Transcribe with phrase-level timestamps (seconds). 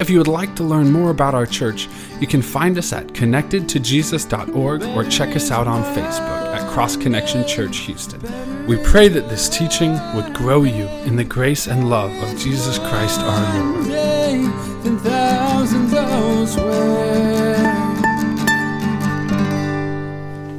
[0.00, 1.88] If you would like to learn more about our church,
[2.20, 7.46] you can find us at connectedtojesus.org or check us out on Facebook at Cross Connection
[7.46, 8.20] Church Houston.
[8.66, 12.78] We pray that this teaching would grow you in the grace and love of Jesus
[12.78, 13.86] Christ our Lord.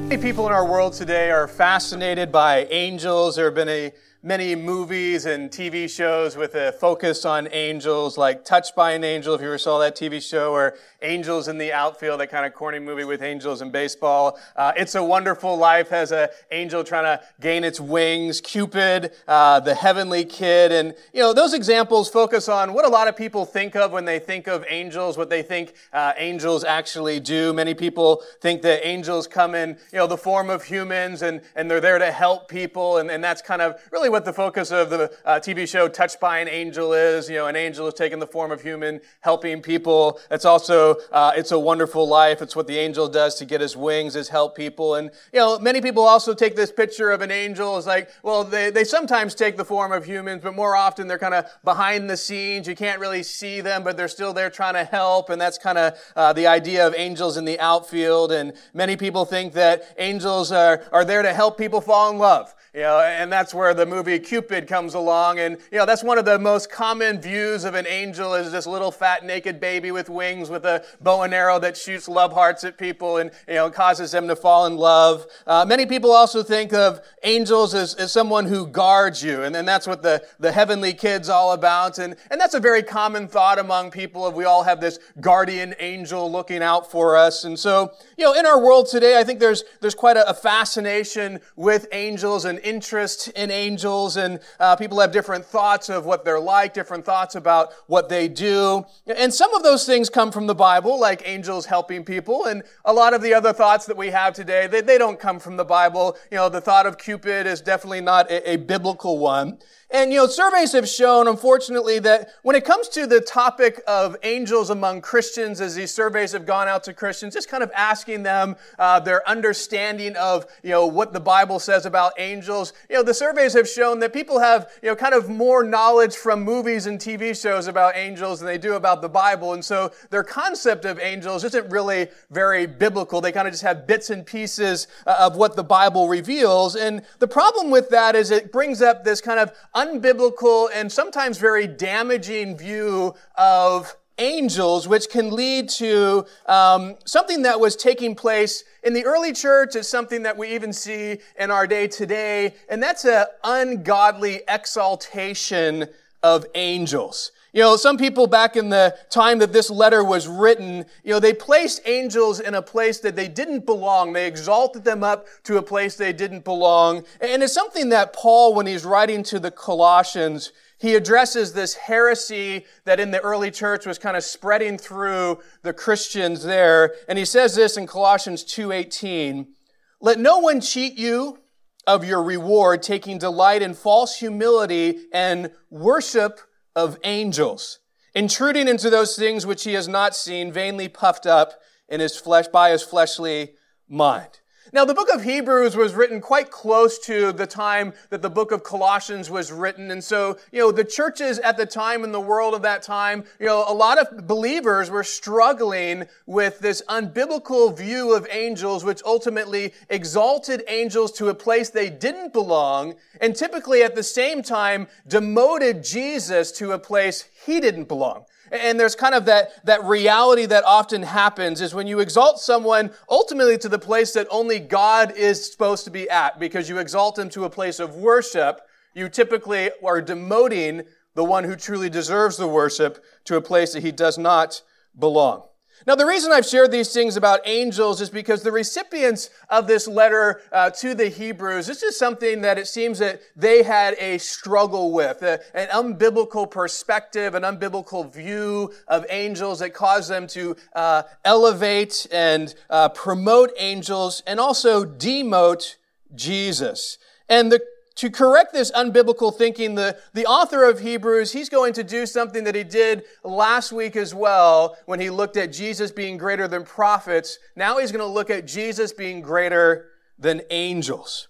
[0.10, 3.36] Many people in our world today are fascinated by angels.
[3.36, 3.92] There have been a,
[4.26, 9.36] many movies and TV shows with a focus on angels, like Touched by an Angel,
[9.36, 12.54] if you ever saw that TV show, or Angels in the Outfield, that kind of
[12.54, 14.40] corny movie with angels and baseball.
[14.56, 18.40] Uh, it's a Wonderful Life has an angel trying to gain its wings.
[18.40, 23.10] Cupid, uh, the Heavenly Kid, and you know those examples focus on what a lot
[23.10, 27.20] of people think of when they think of angels, what they think uh, angels actually
[27.20, 27.52] do.
[27.52, 31.70] Many people think that angels come in you know the form of humans and and
[31.70, 34.92] they're there to help people, and, and that's kind of really what the focus of
[34.92, 37.28] the uh, TV show Touched by an Angel is.
[37.28, 40.20] You know, an angel is taking the form of human, helping people.
[40.30, 42.40] It's also uh, it's a wonderful life.
[42.40, 44.94] It's what the angel does to get his wings, is help people.
[44.96, 48.44] And you know, many people also take this picture of an angel as like, well,
[48.44, 52.08] they they sometimes take the form of humans, but more often they're kind of behind
[52.08, 52.68] the scenes.
[52.68, 55.32] You can't really see them, but they're still there trying to help.
[55.32, 58.32] And that's kind of uh, the idea of angels in the outfield.
[58.32, 62.54] And many people think that angels are are there to help people fall in love.
[62.76, 65.38] You know, and that's where the movie Cupid comes along.
[65.38, 68.66] And, you know, that's one of the most common views of an angel is this
[68.66, 72.64] little fat naked baby with wings with a bow and arrow that shoots love hearts
[72.64, 75.28] at people and, you know, causes them to fall in love.
[75.46, 79.44] Uh, many people also think of angels as, as someone who guards you.
[79.44, 82.00] And, and that's what the, the heavenly kid's all about.
[82.00, 85.76] And, and that's a very common thought among people of we all have this guardian
[85.78, 87.44] angel looking out for us.
[87.44, 90.34] And so, you know, in our world today, I think there's, there's quite a, a
[90.34, 96.26] fascination with angels and interest in angels, and uh, people have different thoughts of what
[96.26, 98.86] they're like, different thoughts about what they do.
[99.06, 102.94] And some of those things come from the Bible, like angels helping people, and a
[102.94, 105.66] lot of the other thoughts that we have today, they, they don't come from the
[105.66, 106.18] Bible.
[106.32, 109.60] You know, the thought of Cupid is definitely not a, a biblical one.
[109.94, 114.18] And, you know, surveys have shown, unfortunately, that when it comes to the topic of
[114.24, 118.24] angels among Christians, as these surveys have gone out to Christians, just kind of asking
[118.24, 123.04] them uh, their understanding of, you know, what the Bible says about angels, you know,
[123.04, 126.88] the surveys have shown that people have, you know, kind of more knowledge from movies
[126.88, 129.54] and TV shows about angels than they do about the Bible.
[129.54, 133.22] And so their concept of angels isn't really very biblical.
[133.22, 136.76] They kind of just have bits and pieces uh, of what the Bible reveals.
[136.76, 139.52] And the problem with that is it brings up this kind of
[139.84, 147.60] unbiblical and sometimes very damaging view of angels, which can lead to um, something that
[147.60, 151.66] was taking place in the early church is something that we even see in our
[151.68, 155.88] day today, and that's an ungodly exaltation
[156.22, 157.32] of angels.
[157.54, 161.20] You know, some people back in the time that this letter was written, you know,
[161.20, 164.12] they placed angels in a place that they didn't belong.
[164.12, 167.04] They exalted them up to a place they didn't belong.
[167.22, 172.66] And it's something that Paul, when he's writing to the Colossians, he addresses this heresy
[172.86, 176.96] that in the early church was kind of spreading through the Christians there.
[177.08, 179.54] And he says this in Colossians 2:18,
[180.02, 181.38] "Let no one cheat you
[181.86, 186.42] of your reward, taking delight in false humility and worship
[186.76, 187.80] of angels,
[188.14, 192.48] intruding into those things which he has not seen, vainly puffed up in his flesh
[192.48, 193.54] by his fleshly
[193.88, 194.40] mind.
[194.74, 198.52] Now, the book of Hebrews was written quite close to the time that the book
[198.52, 199.92] of Colossians was written.
[199.92, 203.24] And so, you know, the churches at the time in the world of that time,
[203.40, 209.04] you know, a lot of believers were struggling with this unbiblical view of angels, which
[209.06, 214.88] ultimately exalted angels to a place they didn't belong, and typically at the same time
[215.08, 218.26] demoted Jesus to a place he didn't belong.
[218.54, 222.92] And there's kind of that, that reality that often happens is when you exalt someone
[223.10, 227.18] ultimately to the place that only God is supposed to be at, because you exalt
[227.18, 228.62] him to a place of worship,
[228.94, 230.86] you typically are demoting
[231.16, 234.62] the one who truly deserves the worship to a place that he does not
[234.98, 235.44] belong.
[235.86, 239.88] Now, the reason I've shared these things about angels is because the recipients of this
[239.88, 244.18] letter uh, to the Hebrews, this is something that it seems that they had a
[244.18, 250.56] struggle with, uh, an unbiblical perspective, an unbiblical view of angels that caused them to
[250.74, 255.76] uh, elevate and uh, promote angels and also demote
[256.16, 256.98] Jesus.
[257.28, 257.62] And the
[257.96, 262.44] to correct this unbiblical thinking, the, the author of Hebrews, he's going to do something
[262.46, 266.64] that he did last week as well when he looked at Jesus being greater than
[266.64, 267.38] prophets.
[267.56, 271.28] Now he's going to look at Jesus being greater than angels.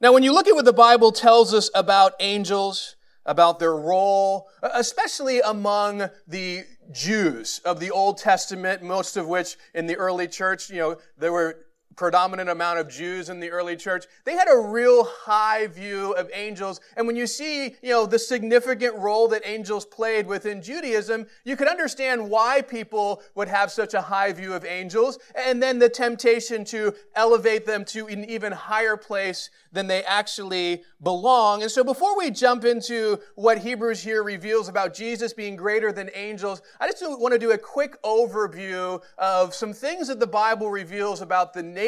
[0.00, 4.48] Now, when you look at what the Bible tells us about angels, about their role,
[4.62, 10.68] especially among the Jews of the Old Testament, most of which in the early church,
[10.68, 11.64] you know, there were
[11.96, 16.30] predominant amount of Jews in the early church, they had a real high view of
[16.34, 16.80] angels.
[16.96, 21.56] And when you see, you know, the significant role that angels played within Judaism, you
[21.56, 25.88] can understand why people would have such a high view of angels and then the
[25.88, 31.62] temptation to elevate them to an even higher place than they actually belong.
[31.62, 36.10] And so before we jump into what Hebrews here reveals about Jesus being greater than
[36.14, 40.70] angels, I just want to do a quick overview of some things that the Bible
[40.70, 41.83] reveals about the nature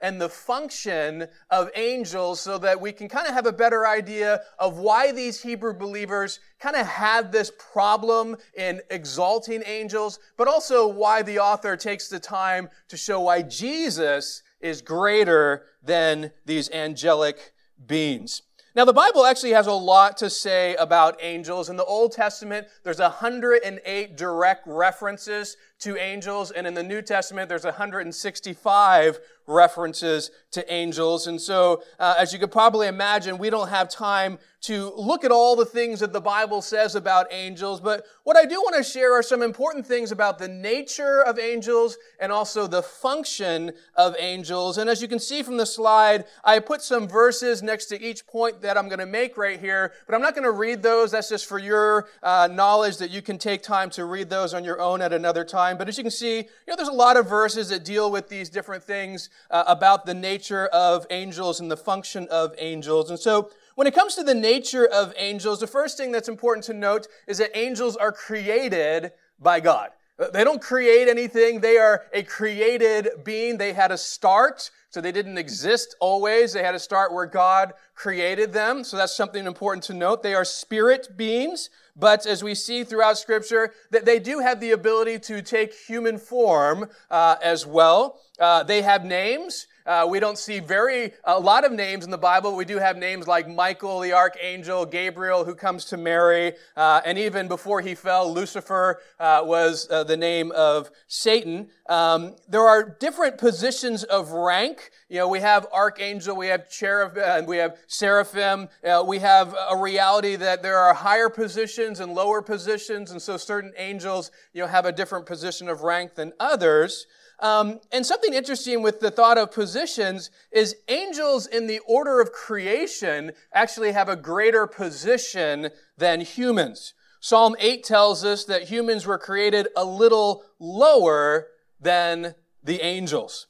[0.00, 4.42] and the function of angels so that we can kind of have a better idea
[4.58, 10.86] of why these Hebrew believers kind of had this problem in exalting angels, but also
[10.86, 17.52] why the author takes the time to show why Jesus is greater than these angelic
[17.86, 18.42] beings.
[18.78, 21.68] Now, the Bible actually has a lot to say about angels.
[21.68, 27.48] In the Old Testament, there's 108 direct references to angels, and in the New Testament,
[27.48, 31.26] there's 165 references to angels.
[31.26, 35.30] And so, uh, as you could probably imagine, we don't have time to look at
[35.30, 38.82] all the things that the Bible says about angels, but what I do want to
[38.82, 44.16] share are some important things about the nature of angels and also the function of
[44.18, 44.78] angels.
[44.78, 48.26] And as you can see from the slide, I put some verses next to each
[48.26, 51.12] point that I'm going to make right here, but I'm not going to read those.
[51.12, 54.64] That's just for your uh, knowledge that you can take time to read those on
[54.64, 55.78] your own at another time.
[55.78, 58.28] But as you can see, you know, there's a lot of verses that deal with
[58.28, 63.10] these different things uh, about the nature of angels and the function of angels.
[63.10, 66.64] And so when it comes to the nature of angels, the first thing that's important
[66.64, 69.90] to note is that angels are created by God.
[70.32, 71.60] They don't create anything.
[71.60, 73.56] They are a created being.
[73.56, 76.52] They had a start, so they didn't exist always.
[76.52, 78.82] They had a start where God created them.
[78.82, 80.24] So that's something important to note.
[80.24, 84.72] They are spirit beings, but as we see throughout scripture, that they do have the
[84.72, 88.18] ability to take human form uh, as well.
[88.40, 89.68] Uh, they have names.
[89.88, 92.54] Uh, we don't see very a lot of names in the Bible.
[92.54, 97.16] We do have names like Michael, the archangel, Gabriel, who comes to Mary, uh, and
[97.16, 101.70] even before he fell, Lucifer uh, was uh, the name of Satan.
[101.88, 104.90] Um, there are different positions of rank.
[105.08, 108.68] You know, we have archangel, we have cherub, and uh, we have seraphim.
[108.84, 113.38] Uh, we have a reality that there are higher positions and lower positions, and so
[113.38, 117.06] certain angels, you know, have a different position of rank than others.
[117.40, 122.32] Um, and something interesting with the thought of positions is angels in the order of
[122.32, 126.94] creation actually have a greater position than humans.
[127.20, 131.48] Psalm 8 tells us that humans were created a little lower
[131.80, 133.46] than the angels.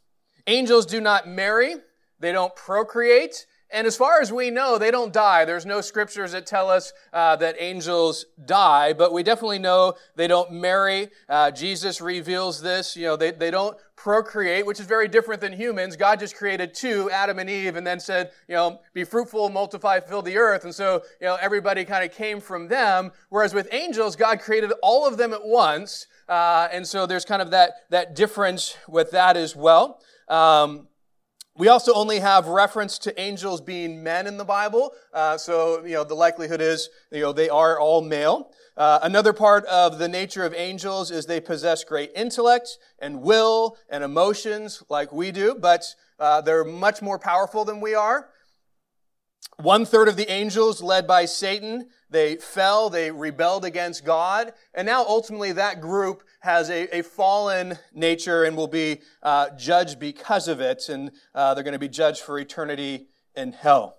[0.46, 1.76] Angels do not marry,
[2.20, 5.44] they don't procreate, and as far as we know, they don't die.
[5.44, 10.26] There's no scriptures that tell us uh, that angels die, but we definitely know they
[10.26, 11.10] don't marry.
[11.28, 12.96] Uh, Jesus reveals this.
[12.96, 15.96] You know, they, they don't procreate, which is very different than humans.
[15.96, 19.98] God just created two, Adam and Eve, and then said, you know, be fruitful, multiply,
[19.98, 20.62] fill the earth.
[20.64, 23.10] And so, you know, everybody kind of came from them.
[23.28, 26.06] Whereas with angels, God created all of them at once.
[26.28, 30.00] Uh, and so there's kind of that, that difference with that as well.
[30.28, 30.86] Um,
[31.56, 35.94] we also only have reference to angels being men in the Bible, uh, so you
[35.94, 38.52] know the likelihood is you know they are all male.
[38.78, 43.76] Uh, another part of the nature of angels is they possess great intellect and will
[43.90, 45.84] and emotions like we do, but
[46.20, 48.28] uh, they're much more powerful than we are.
[49.56, 54.86] One third of the angels, led by Satan, they fell, they rebelled against God, and
[54.86, 60.46] now ultimately that group has a, a fallen nature and will be uh, judged because
[60.46, 63.97] of it, and uh, they're going to be judged for eternity in hell.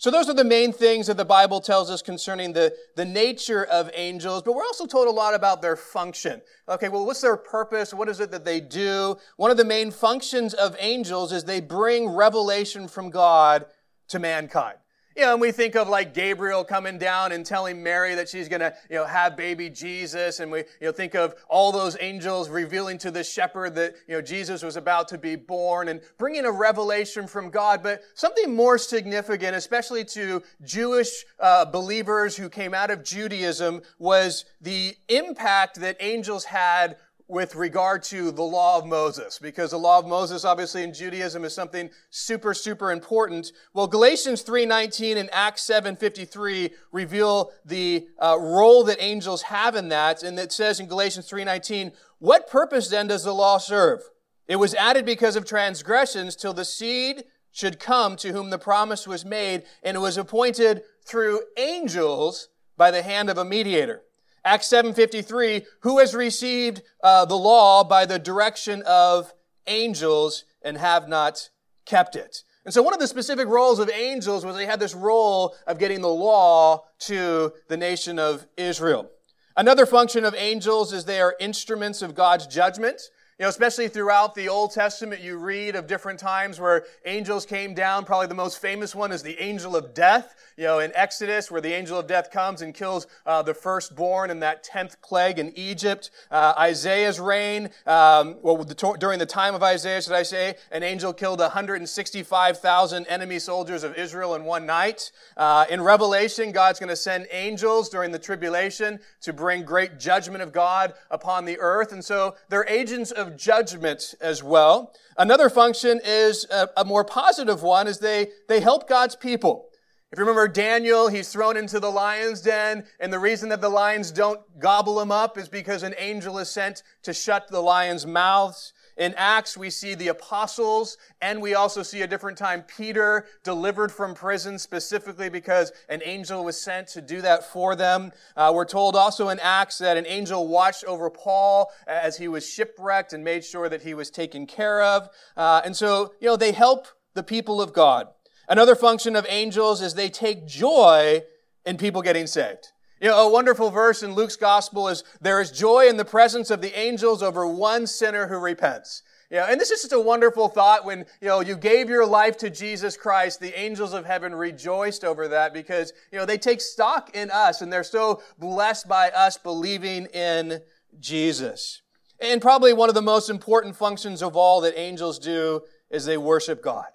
[0.00, 3.66] So those are the main things that the Bible tells us concerning the, the nature
[3.66, 6.40] of angels, but we're also told a lot about their function.
[6.70, 7.92] Okay, well, what's their purpose?
[7.92, 9.18] What is it that they do?
[9.36, 13.66] One of the main functions of angels is they bring revelation from God
[14.08, 14.78] to mankind.
[15.20, 18.48] You know, and we think of like Gabriel coming down and telling Mary that she's
[18.48, 20.40] going to, you know, have baby Jesus.
[20.40, 24.14] And we, you know, think of all those angels revealing to the shepherd that, you
[24.14, 27.82] know, Jesus was about to be born and bringing a revelation from God.
[27.82, 34.46] But something more significant, especially to Jewish uh, believers who came out of Judaism, was
[34.62, 36.96] the impact that angels had
[37.30, 41.44] with regard to the law of Moses, because the law of Moses, obviously in Judaism,
[41.44, 43.52] is something super, super important.
[43.72, 50.22] Well, Galatians 3.19 and Acts 7.53 reveal the uh, role that angels have in that,
[50.22, 54.02] and it says in Galatians 3.19, what purpose then does the law serve?
[54.48, 59.06] It was added because of transgressions till the seed should come to whom the promise
[59.06, 64.02] was made, and it was appointed through angels by the hand of a mediator.
[64.44, 69.32] Acts 7.53, who has received uh, the law by the direction of
[69.66, 71.50] angels and have not
[71.84, 72.42] kept it.
[72.64, 75.78] And so one of the specific roles of angels was they had this role of
[75.78, 79.10] getting the law to the nation of Israel.
[79.56, 83.00] Another function of angels is they are instruments of God's judgment.
[83.40, 87.72] You know, especially throughout the Old Testament, you read of different times where angels came
[87.72, 88.04] down.
[88.04, 90.34] Probably the most famous one is the angel of death.
[90.58, 94.28] You know, in Exodus, where the angel of death comes and kills uh, the firstborn
[94.28, 96.10] in that tenth plague in Egypt.
[96.30, 100.82] Uh, Isaiah's reign, um, well, the, during the time of Isaiah, should I say, an
[100.82, 105.12] angel killed 165,000 enemy soldiers of Israel in one night.
[105.38, 110.42] Uh, in Revelation, God's going to send angels during the tribulation to bring great judgment
[110.42, 114.92] of God upon the earth, and so they're agents of judgment as well.
[115.16, 119.66] Another function is a, a more positive one is they, they help God's people.
[120.12, 123.68] If you remember Daniel, he's thrown into the lion's den, and the reason that the
[123.68, 128.06] lions don't gobble him up is because an angel is sent to shut the lions'
[128.06, 128.72] mouths.
[129.00, 133.90] In Acts, we see the apostles, and we also see a different time Peter delivered
[133.90, 138.12] from prison specifically because an angel was sent to do that for them.
[138.36, 142.46] Uh, we're told also in Acts that an angel watched over Paul as he was
[142.46, 145.08] shipwrecked and made sure that he was taken care of.
[145.34, 148.08] Uh, and so, you know, they help the people of God.
[148.50, 151.22] Another function of angels is they take joy
[151.64, 152.72] in people getting saved.
[153.00, 156.50] You know, a wonderful verse in Luke's gospel is, there is joy in the presence
[156.50, 159.02] of the angels over one sinner who repents.
[159.30, 162.04] You know, and this is just a wonderful thought when, you know, you gave your
[162.04, 166.36] life to Jesus Christ, the angels of heaven rejoiced over that because, you know, they
[166.36, 170.60] take stock in us and they're so blessed by us believing in
[170.98, 171.80] Jesus.
[172.20, 176.18] And probably one of the most important functions of all that angels do is they
[176.18, 176.86] worship God.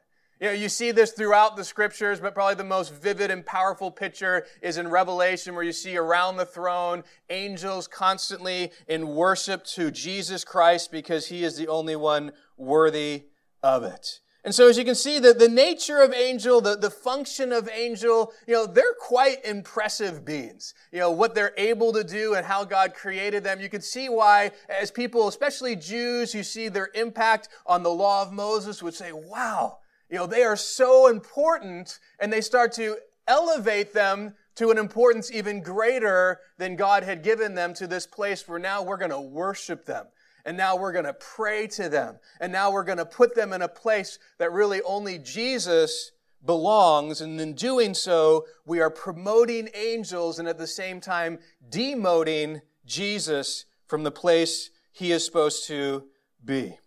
[0.41, 3.89] You know, you see this throughout the scriptures, but probably the most vivid and powerful
[3.89, 9.91] picture is in Revelation where you see around the throne angels constantly in worship to
[9.91, 13.25] Jesus Christ because he is the only one worthy
[13.63, 14.19] of it.
[14.45, 17.67] And so as you can see, the, the nature of angel, the, the function of
[17.67, 20.75] angel, you know, they're quite impressive beings.
[20.91, 23.59] You know, what they're able to do and how God created them.
[23.59, 28.21] You can see why, as people, especially Jews, who see their impact on the law
[28.21, 32.97] of Moses would say, wow, you know, they are so important and they start to
[33.27, 38.47] elevate them to an importance even greater than God had given them to this place
[38.47, 40.07] where now we're going to worship them.
[40.45, 42.19] And now we're going to pray to them.
[42.39, 46.11] And now we're going to put them in a place that really only Jesus
[46.45, 47.19] belongs.
[47.19, 53.65] And in doing so, we are promoting angels and at the same time demoting Jesus
[53.87, 56.05] from the place he is supposed to
[56.43, 56.77] be.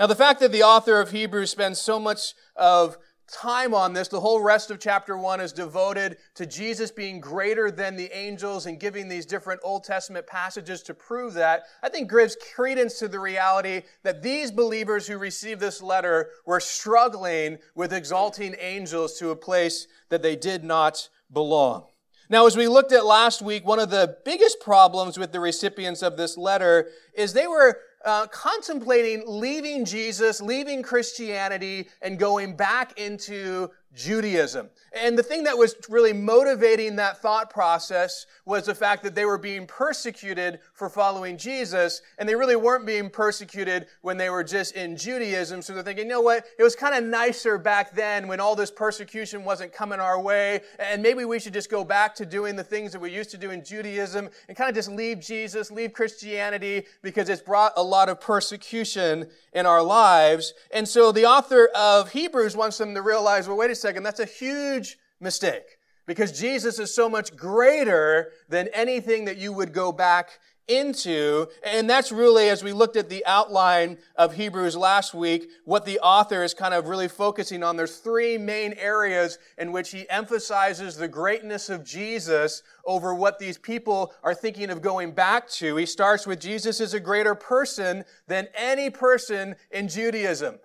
[0.00, 2.96] Now, the fact that the author of Hebrews spends so much of
[3.30, 7.70] time on this, the whole rest of chapter one is devoted to Jesus being greater
[7.70, 12.10] than the angels and giving these different Old Testament passages to prove that, I think
[12.10, 17.92] gives credence to the reality that these believers who received this letter were struggling with
[17.92, 21.84] exalting angels to a place that they did not belong.
[22.30, 26.00] Now, as we looked at last week, one of the biggest problems with the recipients
[26.00, 32.98] of this letter is they were uh, contemplating leaving Jesus, leaving Christianity, and going back
[32.98, 34.70] into Judaism.
[34.92, 39.24] And the thing that was really motivating that thought process was the fact that they
[39.24, 44.44] were being persecuted for following Jesus, and they really weren't being persecuted when they were
[44.44, 45.62] just in Judaism.
[45.62, 46.44] So they're thinking, you know what?
[46.58, 50.60] It was kind of nicer back then when all this persecution wasn't coming our way,
[50.78, 53.38] and maybe we should just go back to doing the things that we used to
[53.38, 57.82] do in Judaism and kind of just leave Jesus, leave Christianity, because it's brought a
[57.82, 60.54] lot of persecution in our lives.
[60.72, 64.20] And so the author of Hebrews wants them to realize, well, wait a second, that's
[64.20, 69.92] a huge mistake because Jesus is so much greater than anything that you would go
[69.92, 71.46] back into.
[71.62, 75.98] And that's really, as we looked at the outline of Hebrews last week, what the
[76.00, 77.76] author is kind of really focusing on.
[77.76, 83.58] There's three main areas in which he emphasizes the greatness of Jesus over what these
[83.58, 85.76] people are thinking of going back to.
[85.76, 90.58] He starts with Jesus is a greater person than any person in Judaism.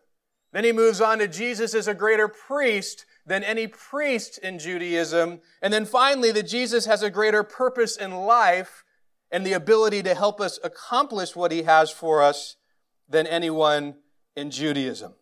[0.56, 5.42] Then he moves on to Jesus is a greater priest than any priest in Judaism.
[5.62, 8.86] And then finally, that Jesus has a greater purpose in life
[9.30, 12.56] and the ability to help us accomplish what he has for us
[13.10, 13.96] than anyone
[14.38, 15.16] in Judaism.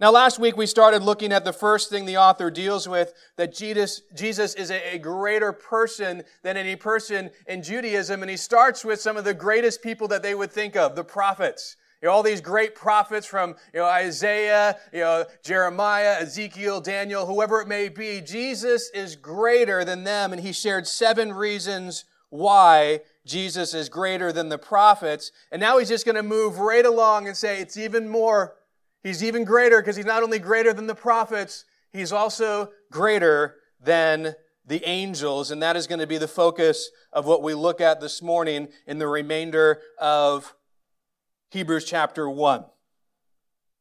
[0.00, 3.54] Now, last week we started looking at the first thing the author deals with, that
[3.54, 8.22] Jesus, Jesus is a, a, greater person than any person in Judaism.
[8.22, 11.04] And he starts with some of the greatest people that they would think of, the
[11.04, 11.76] prophets.
[12.00, 17.26] You know, all these great prophets from, you know, Isaiah, you know, Jeremiah, Ezekiel, Daniel,
[17.26, 18.20] whoever it may be.
[18.20, 20.32] Jesus is greater than them.
[20.32, 25.32] And he shared seven reasons why Jesus is greater than the prophets.
[25.50, 28.54] And now he's just going to move right along and say it's even more.
[29.02, 34.34] He's even greater because he's not only greater than the prophets, he's also greater than
[34.64, 35.50] the angels.
[35.50, 38.68] And that is going to be the focus of what we look at this morning
[38.86, 40.54] in the remainder of
[41.50, 42.64] Hebrews chapter 1.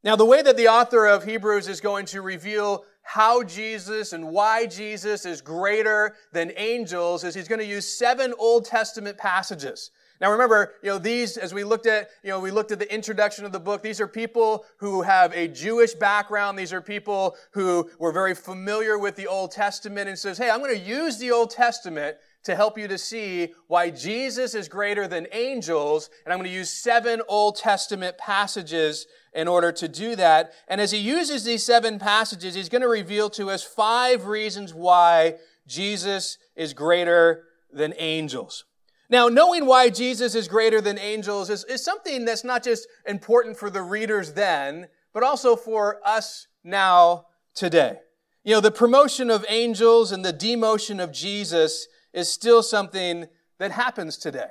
[0.03, 4.29] Now, the way that the author of Hebrews is going to reveal how Jesus and
[4.29, 9.91] why Jesus is greater than angels is he's going to use seven Old Testament passages.
[10.19, 12.93] Now remember, you know, these, as we looked at, you know, we looked at the
[12.93, 16.57] introduction of the book, these are people who have a Jewish background.
[16.57, 20.59] These are people who were very familiar with the Old Testament and says, hey, I'm
[20.59, 25.07] going to use the Old Testament to help you to see why Jesus is greater
[25.07, 26.09] than angels.
[26.25, 30.53] And I'm going to use seven Old Testament passages in order to do that.
[30.67, 34.73] And as he uses these seven passages, he's going to reveal to us five reasons
[34.73, 35.35] why
[35.67, 38.63] Jesus is greater than angels.
[39.09, 43.57] Now, knowing why Jesus is greater than angels is, is something that's not just important
[43.57, 47.99] for the readers then, but also for us now today.
[48.43, 51.87] You know, the promotion of angels and the demotion of Jesus
[52.17, 53.27] is still something
[53.59, 54.49] that happens today.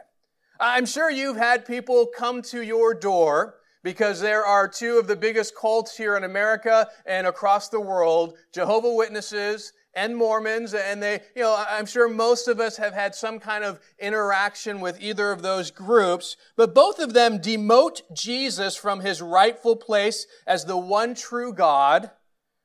[0.60, 5.16] I'm sure you've had people come to your door because there are two of the
[5.16, 11.22] biggest cults here in America and across the world, Jehovah Witnesses and Mormons, and they,
[11.34, 15.32] you know, I'm sure most of us have had some kind of interaction with either
[15.32, 20.76] of those groups, but both of them demote Jesus from his rightful place as the
[20.76, 22.12] one true God.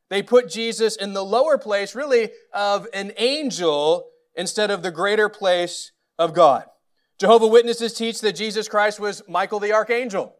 [0.09, 5.29] They put Jesus in the lower place, really, of an angel instead of the greater
[5.29, 6.65] place of God.
[7.19, 10.35] Jehovah Witnesses teach that Jesus Christ was Michael the archangel.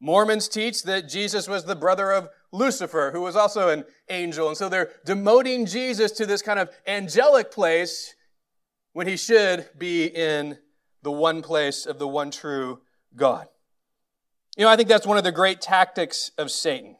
[0.00, 4.48] Mormons teach that Jesus was the brother of Lucifer, who was also an angel.
[4.48, 8.14] And so they're demoting Jesus to this kind of angelic place
[8.92, 10.58] when he should be in
[11.02, 12.80] the one place of the one true
[13.14, 13.46] God.
[14.56, 16.96] You know, I think that's one of the great tactics of Satan.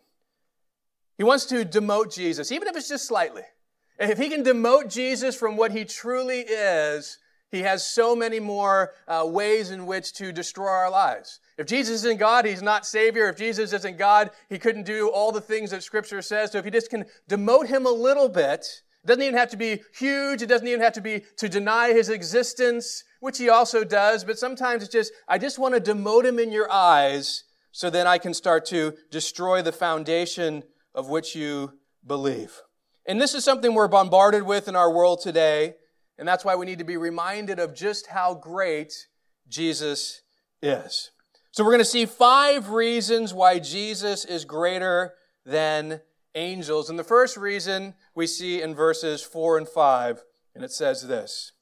[1.19, 3.43] He wants to demote Jesus, even if it's just slightly.
[4.01, 7.19] If he can demote Jesus from what he truly is,
[7.51, 11.39] he has so many more uh, ways in which to destroy our lives.
[11.59, 13.29] If Jesus isn't God, he's not Savior.
[13.29, 16.53] If Jesus isn't God, he couldn't do all the things that Scripture says.
[16.53, 19.59] So if he just can demote him a little bit, it doesn't even have to
[19.59, 20.41] be huge.
[20.41, 24.25] It doesn't even have to be to deny his existence, which he also does.
[24.25, 28.07] But sometimes it's just, I just want to demote him in your eyes so then
[28.07, 30.63] I can start to destroy the foundation
[30.95, 31.75] of which you
[32.07, 32.63] believe.
[33.07, 35.75] And this is something we're bombarded with in our world today.
[36.19, 39.07] And that's why we need to be reminded of just how great
[39.49, 40.23] Jesus
[40.63, 41.11] is.
[41.53, 46.01] So we're going to see five reasons why Jesus is greater than
[46.35, 46.91] angels.
[46.91, 50.23] And the first reason we see in verses four and five,
[50.55, 51.53] and it says this.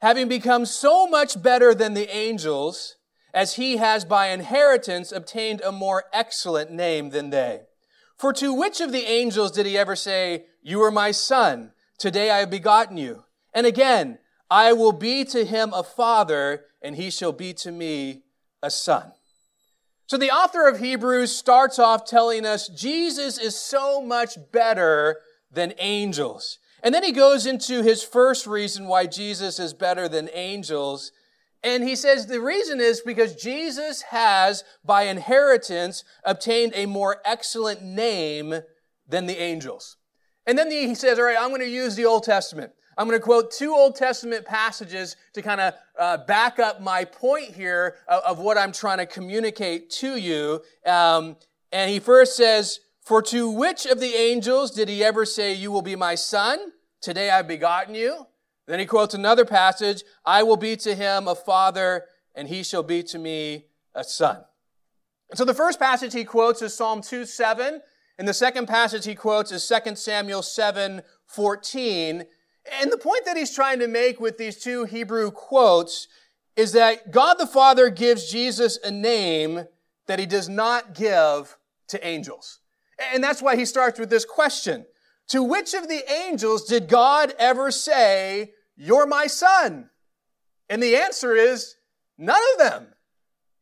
[0.00, 2.96] Having become so much better than the angels,
[3.34, 7.62] as he has by inheritance obtained a more excellent name than they.
[8.22, 12.30] For to which of the angels did he ever say, You are my son, today
[12.30, 13.24] I have begotten you?
[13.52, 18.22] And again, I will be to him a father, and he shall be to me
[18.62, 19.10] a son.
[20.06, 25.18] So the author of Hebrews starts off telling us Jesus is so much better
[25.50, 26.60] than angels.
[26.80, 31.10] And then he goes into his first reason why Jesus is better than angels.
[31.64, 37.82] And he says the reason is because Jesus has, by inheritance, obtained a more excellent
[37.82, 38.54] name
[39.08, 39.96] than the angels.
[40.46, 42.72] And then he says, all right, I'm going to use the Old Testament.
[42.98, 47.04] I'm going to quote two Old Testament passages to kind of uh, back up my
[47.04, 50.60] point here of, of, what I'm trying to communicate to you.
[50.84, 51.36] Um,
[51.70, 55.72] and he first says, For to which of the angels did he ever say, You
[55.72, 56.58] will be my son?
[57.00, 58.26] Today I've begotten you?
[58.72, 62.82] Then he quotes another passage, I will be to him a father, and he shall
[62.82, 64.38] be to me a son.
[65.28, 67.82] And so the first passage he quotes is Psalm 2 7.
[68.16, 72.24] And the second passage he quotes is 2 Samuel 7 14.
[72.80, 76.08] And the point that he's trying to make with these two Hebrew quotes
[76.56, 79.66] is that God the Father gives Jesus a name
[80.06, 81.58] that he does not give
[81.88, 82.60] to angels.
[83.12, 84.86] And that's why he starts with this question.
[85.28, 89.90] To which of the angels did God ever say, You're my son?
[90.68, 91.76] And the answer is,
[92.18, 92.86] None of them.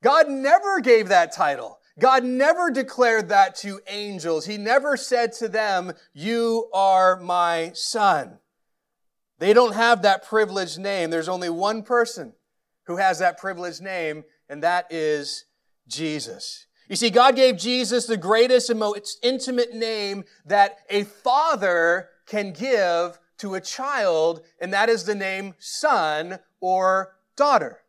[0.03, 1.79] God never gave that title.
[1.99, 4.47] God never declared that to angels.
[4.47, 8.39] He never said to them, You are my son.
[9.39, 11.11] They don't have that privileged name.
[11.11, 12.35] There's only one person
[12.85, 15.45] who has that privileged name, and that is
[15.89, 16.67] Jesus.
[16.89, 22.53] You see, God gave Jesus the greatest and most intimate name that a father can
[22.53, 27.81] give to a child, and that is the name son or daughter.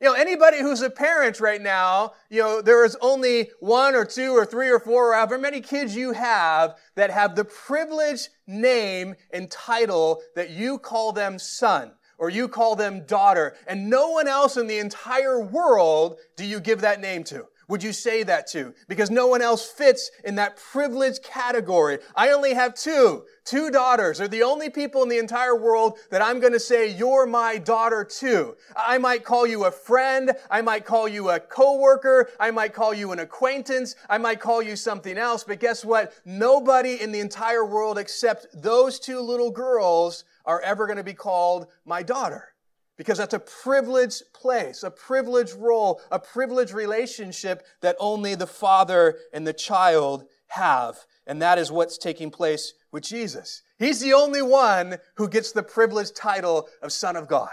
[0.00, 4.04] You know, anybody who's a parent right now, you know, there is only one or
[4.04, 8.28] two or three or four or however many kids you have that have the privileged
[8.46, 13.54] name and title that you call them son or you call them daughter.
[13.66, 17.82] And no one else in the entire world do you give that name to would
[17.82, 18.74] you say that to?
[18.88, 21.98] Because no one else fits in that privileged category.
[22.14, 23.24] I only have two.
[23.44, 24.18] Two daughters.
[24.18, 27.58] They're the only people in the entire world that I'm going to say, you're my
[27.58, 28.56] daughter too.
[28.74, 30.32] I might call you a friend.
[30.50, 32.30] I might call you a coworker.
[32.40, 33.96] I might call you an acquaintance.
[34.08, 35.44] I might call you something else.
[35.44, 36.14] But guess what?
[36.24, 41.14] Nobody in the entire world except those two little girls are ever going to be
[41.14, 42.53] called my daughter
[42.96, 49.18] because that's a privileged place, a privileged role, a privileged relationship that only the father
[49.32, 50.98] and the child have.
[51.26, 53.62] And that is what's taking place with Jesus.
[53.78, 57.50] He's the only one who gets the privileged title of Son of God.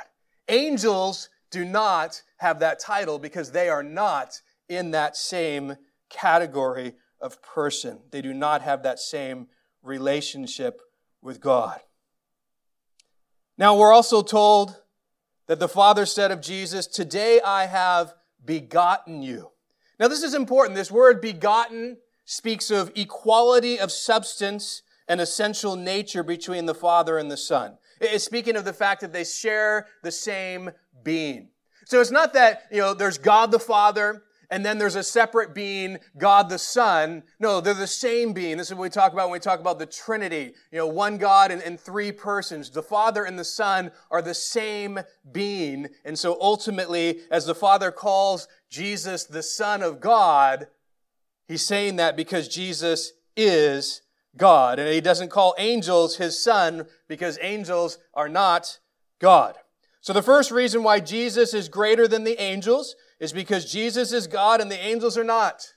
[0.47, 5.75] Angels do not have that title because they are not in that same
[6.09, 7.99] category of person.
[8.11, 9.47] They do not have that same
[9.81, 10.81] relationship
[11.21, 11.79] with God.
[13.57, 14.75] Now, we're also told
[15.51, 18.13] that the Father said of Jesus, Today I have
[18.45, 19.51] begotten you.
[19.99, 20.77] Now, this is important.
[20.77, 27.29] This word begotten speaks of equality of substance and essential nature between the Father and
[27.29, 27.77] the Son.
[27.99, 30.71] It's speaking of the fact that they share the same
[31.03, 31.49] being.
[31.83, 35.55] So it's not that, you know, there's God the Father and then there's a separate
[35.55, 37.23] being, God the Son.
[37.39, 38.57] No, they're the same being.
[38.57, 40.53] This is what we talk about when we talk about the Trinity.
[40.71, 42.69] You know, one God and, and three persons.
[42.69, 44.99] The Father and the Son are the same
[45.31, 45.87] being.
[46.03, 50.67] And so ultimately, as the Father calls Jesus the Son of God,
[51.47, 54.01] he's saying that because Jesus is
[54.35, 54.79] God.
[54.79, 58.79] And he doesn't call angels his son because angels are not
[59.19, 59.55] God.
[60.01, 64.27] So the first reason why Jesus is greater than the angels is because Jesus is
[64.27, 65.73] God and the angels are not.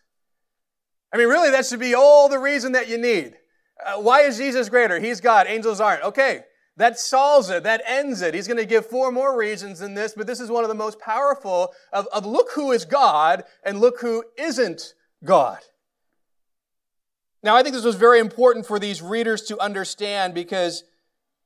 [1.13, 3.37] I mean, really, that should be all the reason that you need.
[3.85, 4.99] Uh, why is Jesus greater?
[4.99, 6.03] He's God, angels aren't.
[6.03, 6.41] Okay,
[6.79, 8.35] that solves it, that ends it.
[8.35, 10.75] He's going to give four more reasons in this, but this is one of the
[10.75, 15.59] most powerful of, of look who is God and look who isn't God.
[17.43, 20.83] Now, I think this was very important for these readers to understand because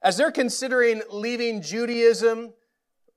[0.01, 2.53] as they're considering leaving Judaism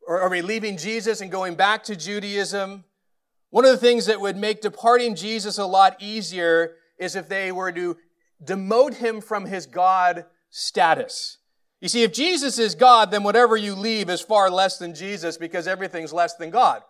[0.07, 2.83] or are we leaving Jesus and going back to Judaism?
[3.49, 7.51] One of the things that would make departing Jesus a lot easier is if they
[7.51, 7.97] were to
[8.43, 11.37] demote him from his God status.
[11.81, 15.37] You see, if Jesus is God, then whatever you leave is far less than Jesus
[15.37, 16.81] because everything's less than God.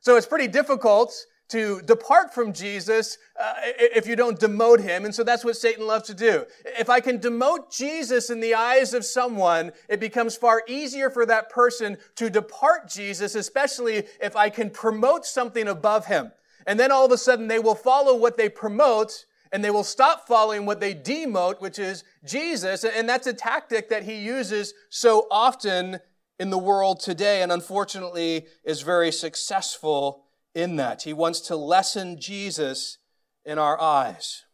[0.00, 1.14] So it's pretty difficult
[1.48, 5.04] to depart from Jesus uh, if you don't demote him.
[5.04, 6.44] And so that's what Satan loves to do.
[6.78, 11.24] If I can demote Jesus in the eyes of someone, it becomes far easier for
[11.26, 16.32] that person to depart Jesus, especially if I can promote something above him.
[16.66, 19.84] And then all of a sudden they will follow what they promote and they will
[19.84, 22.84] stop following what they demote, which is Jesus.
[22.84, 26.00] And that's a tactic that he uses so often
[26.38, 30.24] in the world today and unfortunately is very successful
[30.58, 31.02] in that.
[31.02, 32.98] He wants to lessen Jesus
[33.44, 34.44] in our eyes.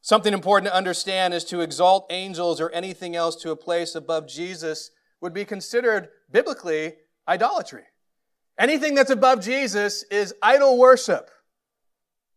[0.00, 4.26] Something important to understand is to exalt angels or anything else to a place above
[4.26, 6.94] Jesus would be considered biblically
[7.28, 7.84] idolatry.
[8.58, 11.30] Anything that's above Jesus is idol worship.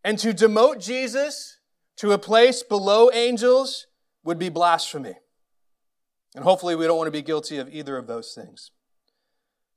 [0.03, 1.59] And to demote Jesus
[1.97, 3.87] to a place below angels
[4.25, 5.15] would be blasphemy.
[6.35, 8.71] And hopefully we don't want to be guilty of either of those things.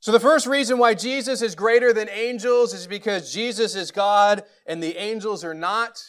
[0.05, 4.45] So the first reason why Jesus is greater than angels is because Jesus is God
[4.67, 6.05] and the angels are not.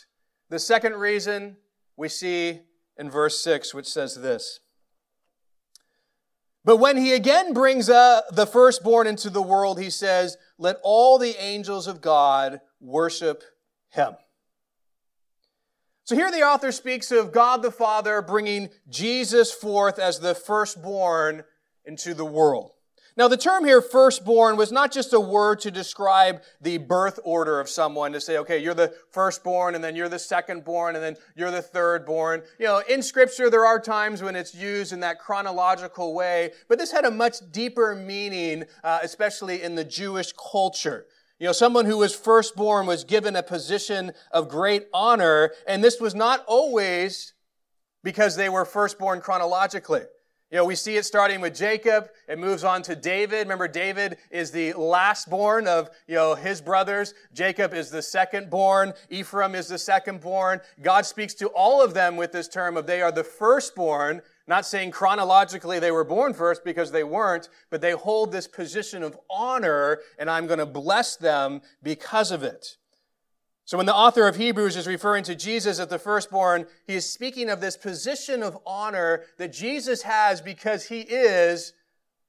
[0.50, 1.56] The second reason
[1.96, 2.60] we see
[2.98, 4.60] in verse 6, which says this
[6.66, 11.42] But when he again brings the firstborn into the world, he says, let all the
[11.42, 13.44] angels of God worship
[13.92, 14.16] him.
[16.04, 21.46] So here the author speaks of God the Father bringing Jesus forth as the firstborn
[21.86, 22.75] into the world.
[23.18, 27.62] Now, the term here, firstborn, was not just a word to describe the birth order
[27.62, 31.16] of someone to say, okay, you're the firstborn, and then you're the secondborn, and then
[31.34, 32.44] you're the thirdborn.
[32.60, 36.78] You know, in scripture, there are times when it's used in that chronological way, but
[36.78, 41.06] this had a much deeper meaning, uh, especially in the Jewish culture.
[41.40, 46.02] You know, someone who was firstborn was given a position of great honor, and this
[46.02, 47.34] was not always
[48.04, 50.04] because they were firstborn chronologically.
[50.52, 52.10] You know, we see it starting with Jacob.
[52.28, 53.40] It moves on to David.
[53.40, 57.16] Remember, David is the last born of, you know, his brothers.
[57.34, 58.94] Jacob is the second born.
[59.10, 60.62] Ephraim is the second born.
[60.84, 64.68] God speaks to all of them with this term of they are the firstborn, not
[64.68, 69.18] saying chronologically they were born first because they weren't, but they hold this position of
[69.32, 72.78] honor and I'm going to bless them because of it.
[73.66, 77.10] So when the author of Hebrews is referring to Jesus as the firstborn, he is
[77.10, 81.74] speaking of this position of honor that Jesus has because he is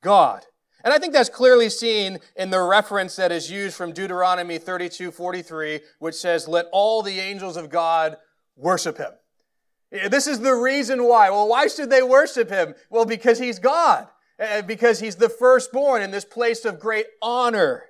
[0.02, 0.46] God.
[0.82, 5.10] And I think that's clearly seen in the reference that is used from Deuteronomy 32,
[5.10, 8.16] 43, which says, let all the angels of God
[8.56, 9.12] worship him.
[9.90, 11.28] This is the reason why.
[11.28, 12.74] Well, why should they worship him?
[12.88, 14.08] Well, because he's God.
[14.38, 17.84] Eh, because he's the firstborn in this place of great honor.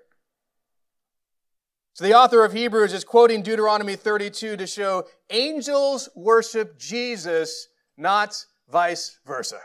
[1.97, 8.37] So the author of Hebrews is quoting Deuteronomy 32 to show angels worship Jesus, not
[8.71, 9.61] vice versa.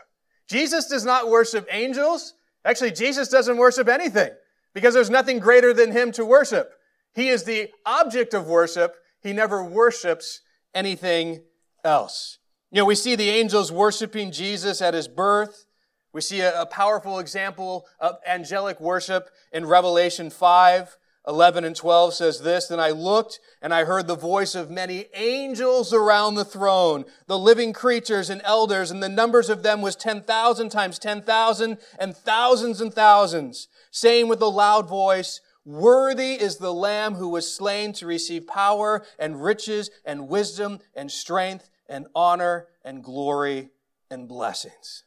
[0.48, 2.32] Jesus does not worship angels.
[2.64, 4.30] Actually, Jesus doesn't worship anything
[4.72, 6.72] because there's nothing greater than him to worship.
[7.14, 8.94] He is the object of worship.
[9.20, 10.40] He never worships
[10.74, 11.42] anything
[11.84, 12.38] else.
[12.70, 15.66] You know, we see the angels worshiping Jesus at his birth.
[16.14, 20.96] We see a, a powerful example of angelic worship in Revelation 5.
[21.26, 25.06] 11 and 12 says this, Then I looked and I heard the voice of many
[25.14, 29.94] angels around the throne, the living creatures and elders, and the numbers of them was
[29.94, 36.74] 10,000 times 10,000 and thousands and thousands, saying with a loud voice, Worthy is the
[36.74, 42.66] Lamb who was slain to receive power and riches and wisdom and strength and honor
[42.84, 43.70] and glory
[44.10, 45.04] and blessings.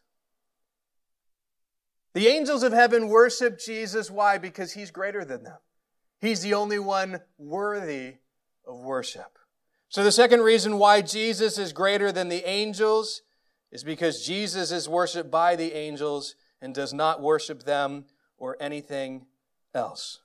[2.13, 4.09] The angels of heaven worship Jesus.
[4.09, 4.37] Why?
[4.37, 5.57] Because he's greater than them.
[6.25, 8.15] He's the only one worthy
[8.67, 9.37] of worship.
[9.89, 13.21] So, the second reason why Jesus is greater than the angels
[13.71, 18.05] is because Jesus is worshiped by the angels and does not worship them
[18.37, 19.27] or anything
[19.73, 20.21] else.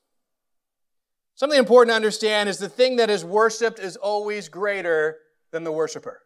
[1.35, 5.19] Something important to understand is the thing that is worshiped is always greater
[5.51, 6.23] than the worshiper.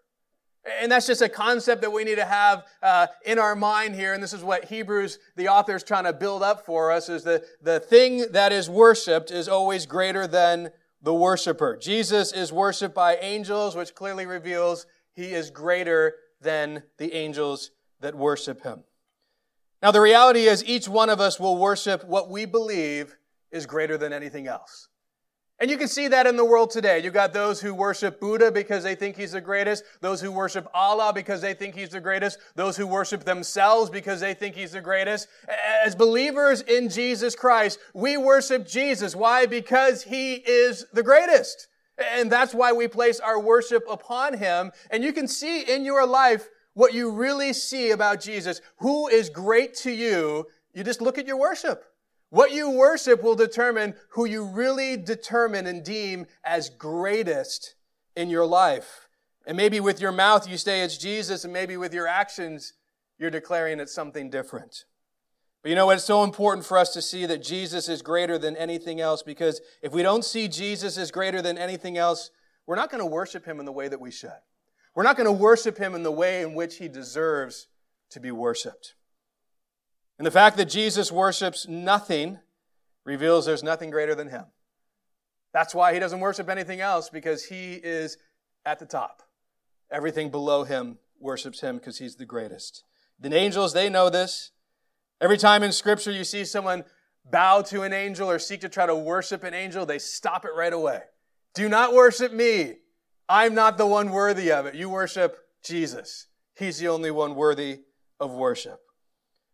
[0.80, 4.14] And that's just a concept that we need to have uh, in our mind here.
[4.14, 7.24] And this is what Hebrews, the author, is trying to build up for us: is
[7.24, 10.70] that the thing that is worshipped is always greater than
[11.02, 11.76] the worshiper.
[11.76, 18.14] Jesus is worshipped by angels, which clearly reveals he is greater than the angels that
[18.14, 18.84] worship him.
[19.82, 23.16] Now, the reality is, each one of us will worship what we believe
[23.50, 24.88] is greater than anything else.
[25.60, 26.98] And you can see that in the world today.
[26.98, 30.68] You've got those who worship Buddha because they think he's the greatest, those who worship
[30.74, 34.72] Allah because they think he's the greatest, those who worship themselves because they think he's
[34.72, 35.28] the greatest.
[35.84, 39.14] As believers in Jesus Christ, we worship Jesus.
[39.14, 39.46] Why?
[39.46, 41.68] Because he is the greatest.
[41.98, 44.72] And that's why we place our worship upon him.
[44.90, 48.60] And you can see in your life what you really see about Jesus.
[48.78, 50.46] Who is great to you?
[50.74, 51.84] You just look at your worship.
[52.34, 57.76] What you worship will determine who you really determine and deem as greatest
[58.16, 59.08] in your life.
[59.46, 62.72] And maybe with your mouth you say it's Jesus, and maybe with your actions
[63.20, 64.82] you're declaring it's something different.
[65.62, 65.98] But you know what?
[65.98, 69.60] It's so important for us to see that Jesus is greater than anything else because
[69.80, 72.32] if we don't see Jesus as greater than anything else,
[72.66, 74.40] we're not going to worship him in the way that we should.
[74.96, 77.68] We're not going to worship him in the way in which he deserves
[78.10, 78.94] to be worshiped.
[80.18, 82.38] And the fact that Jesus worships nothing
[83.04, 84.44] reveals there's nothing greater than him.
[85.52, 88.16] That's why he doesn't worship anything else, because he is
[88.66, 89.22] at the top.
[89.90, 92.82] Everything below him worships him because he's the greatest.
[93.20, 94.50] The angels, they know this.
[95.20, 96.84] Every time in Scripture you see someone
[97.30, 100.50] bow to an angel or seek to try to worship an angel, they stop it
[100.56, 101.02] right away.
[101.54, 102.76] Do not worship me.
[103.28, 104.74] I'm not the one worthy of it.
[104.74, 106.26] You worship Jesus.
[106.56, 107.82] He's the only one worthy
[108.20, 108.80] of worship.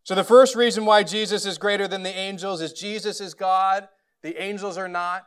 [0.03, 3.89] So the first reason why Jesus is greater than the angels is Jesus is God,
[4.23, 5.25] the angels are not.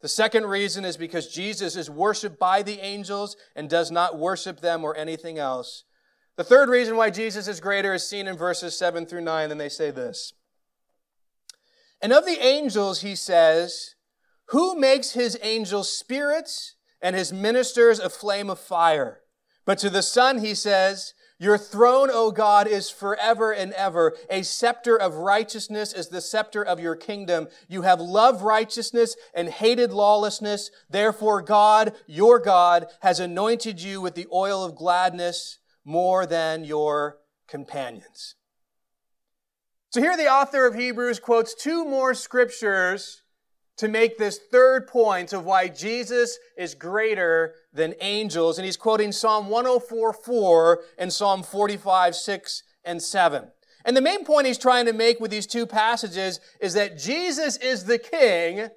[0.00, 4.60] The second reason is because Jesus is worshiped by the angels and does not worship
[4.60, 5.84] them or anything else.
[6.36, 9.60] The third reason why Jesus is greater is seen in verses 7 through 9, and
[9.60, 10.32] they say this.
[12.00, 13.94] And of the angels, he says,
[14.46, 19.20] Who makes his angels spirits and his ministers a flame of fire?
[19.66, 24.14] But to the Son, he says, Your throne, O God, is forever and ever.
[24.28, 27.48] A scepter of righteousness is the scepter of your kingdom.
[27.66, 30.70] You have loved righteousness and hated lawlessness.
[30.90, 37.16] Therefore, God, your God, has anointed you with the oil of gladness more than your
[37.48, 38.34] companions.
[39.88, 43.19] So here the author of Hebrews quotes two more scriptures
[43.80, 48.58] to make this third point of why Jesus is greater than angels.
[48.58, 53.50] And he's quoting Psalm 104, 4 and Psalm 45, 6 and 7.
[53.86, 57.56] And the main point he's trying to make with these two passages is that Jesus
[57.56, 58.68] is the king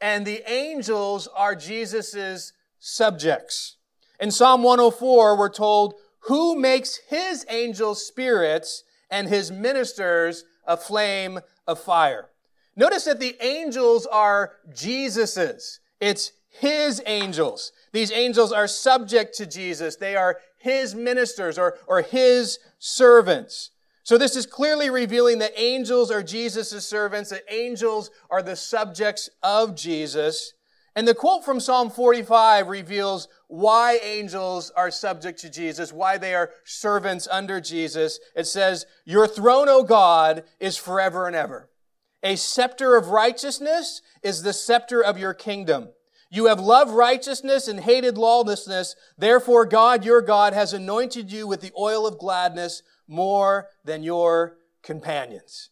[0.00, 3.76] and the angels are Jesus' subjects.
[4.18, 11.38] In Psalm 104, we're told, who makes his angels spirits and his ministers a flame
[11.68, 12.30] of fire.
[12.78, 15.80] Notice that the angels are Jesus's.
[16.00, 17.72] It's his angels.
[17.92, 19.96] These angels are subject to Jesus.
[19.96, 23.72] They are his ministers or, or his servants.
[24.04, 29.28] So this is clearly revealing that angels are Jesus' servants, that angels are the subjects
[29.42, 30.52] of Jesus.
[30.94, 36.32] And the quote from Psalm 45 reveals why angels are subject to Jesus, why they
[36.32, 38.20] are servants under Jesus.
[38.36, 41.68] It says, Your throne, O God, is forever and ever.
[42.22, 45.88] A scepter of righteousness is the scepter of your kingdom.
[46.30, 48.94] You have loved righteousness and hated lawlessness.
[49.16, 54.58] Therefore, God, your God, has anointed you with the oil of gladness more than your
[54.82, 55.70] companions.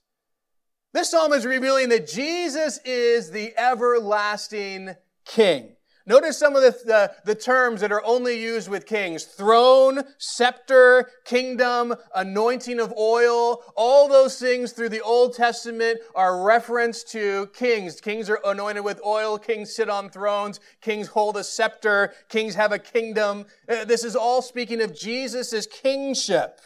[0.94, 4.94] This psalm is revealing that Jesus is the everlasting
[5.26, 5.75] king.
[6.08, 9.24] Notice some of the, the, the, terms that are only used with kings.
[9.24, 13.64] Throne, scepter, kingdom, anointing of oil.
[13.76, 18.00] All those things through the Old Testament are reference to kings.
[18.00, 19.36] Kings are anointed with oil.
[19.36, 20.60] Kings sit on thrones.
[20.80, 22.12] Kings hold a scepter.
[22.28, 23.44] Kings have a kingdom.
[23.68, 26.60] Uh, this is all speaking of Jesus' kingship.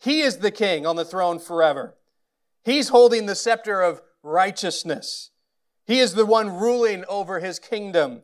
[0.00, 1.94] He is the king on the throne forever.
[2.64, 5.30] He's holding the scepter of righteousness.
[5.86, 8.22] He is the one ruling over his kingdom.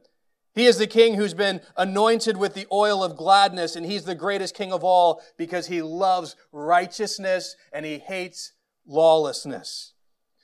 [0.54, 4.14] He is the king who's been anointed with the oil of gladness, and he's the
[4.14, 8.52] greatest king of all because he loves righteousness and he hates
[8.86, 9.92] lawlessness.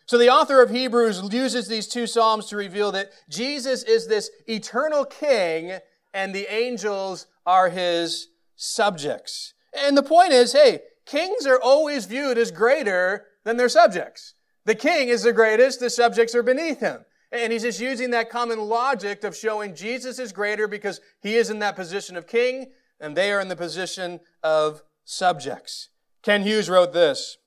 [0.06, 4.30] So the author of Hebrews uses these two Psalms to reveal that Jesus is this
[4.46, 5.78] eternal king
[6.14, 9.54] and the angels are his subjects.
[9.76, 14.34] And the point is, hey, kings are always viewed as greater than their subjects.
[14.64, 17.04] The king is the greatest, the subjects are beneath him.
[17.32, 21.50] And he's just using that common logic of showing Jesus is greater because he is
[21.50, 25.90] in that position of king and they are in the position of subjects.
[26.22, 27.38] Kent Hughes wrote this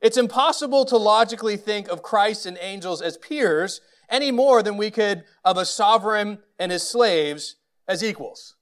[0.00, 4.90] It's impossible to logically think of Christ and angels as peers any more than we
[4.90, 7.56] could of a sovereign and his slaves
[7.88, 8.56] as equals.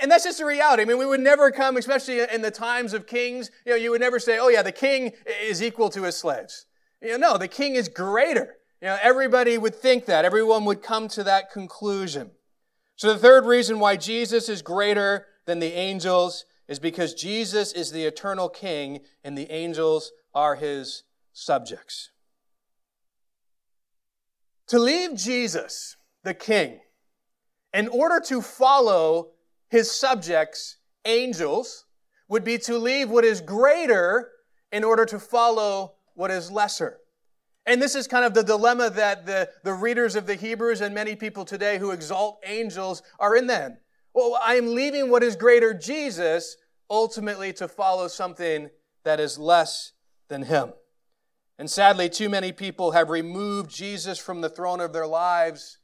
[0.00, 0.82] And that's just the reality.
[0.82, 3.90] I mean, we would never come, especially in the times of kings, you know, you
[3.90, 6.66] would never say, oh yeah, the king is equal to his slaves.
[7.00, 8.56] You know, no, the king is greater.
[8.82, 10.24] You know, everybody would think that.
[10.24, 12.32] Everyone would come to that conclusion.
[12.96, 17.92] So the third reason why Jesus is greater than the angels is because Jesus is
[17.92, 22.10] the eternal king and the angels are his subjects.
[24.66, 26.80] To leave Jesus, the king,
[27.72, 29.30] in order to follow
[29.68, 31.84] his subjects, angels,
[32.28, 34.30] would be to leave what is greater
[34.72, 36.98] in order to follow what is lesser.
[37.64, 40.94] And this is kind of the dilemma that the, the readers of the Hebrews and
[40.94, 43.78] many people today who exalt angels are in then.
[44.14, 46.56] Well, I am leaving what is greater, Jesus,
[46.90, 48.68] ultimately to follow something
[49.04, 49.92] that is less
[50.28, 50.72] than him.
[51.58, 55.78] And sadly, too many people have removed Jesus from the throne of their lives,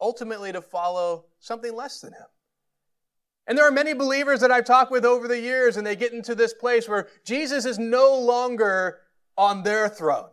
[0.00, 2.26] ultimately to follow something less than him.
[3.46, 6.12] And there are many believers that I've talked with over the years, and they get
[6.12, 8.98] into this place where Jesus is no longer
[9.36, 10.30] on their throne.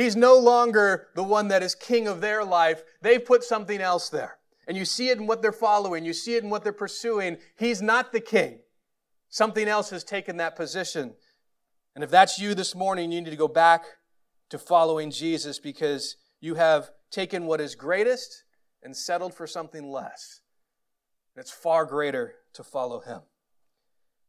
[0.00, 2.82] He's no longer the one that is king of their life.
[3.02, 4.38] They've put something else there.
[4.66, 7.38] And you see it in what they're following, you see it in what they're pursuing.
[7.58, 8.60] He's not the king.
[9.28, 11.14] Something else has taken that position.
[11.94, 13.84] And if that's you this morning, you need to go back
[14.48, 18.44] to following Jesus because you have taken what is greatest
[18.82, 20.40] and settled for something less.
[21.36, 23.20] It's far greater to follow him.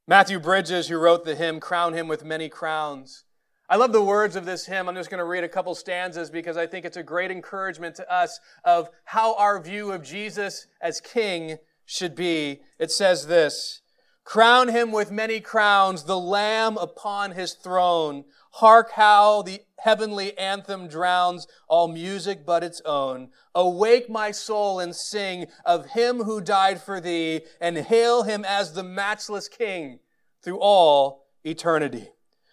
[0.08, 3.24] Matthew Bridges, who wrote the hymn, Crown Him with Many Crowns,
[3.72, 4.90] I love the words of this hymn.
[4.90, 7.96] I'm just going to read a couple stanzas because I think it's a great encouragement
[7.96, 12.64] to us of how our view of Jesus as King should be.
[12.80, 13.82] It says this
[14.26, 18.26] Crown him with many crowns, the Lamb upon his throne.
[18.56, 23.30] Hark how the heavenly anthem drowns all music but its own.
[23.56, 28.74] Awake my soul and sing of him who died for thee and hail him as
[28.74, 30.00] the matchless king
[30.44, 32.10] through all eternity.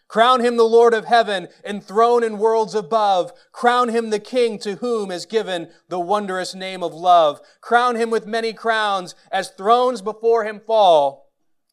[0.09, 3.31] Crown him the Lord of heaven, enthroned in worlds above.
[3.53, 7.41] Crown him the King to whom is given the wondrous name of love.
[7.61, 11.27] Crown him with many crowns as thrones before him fall.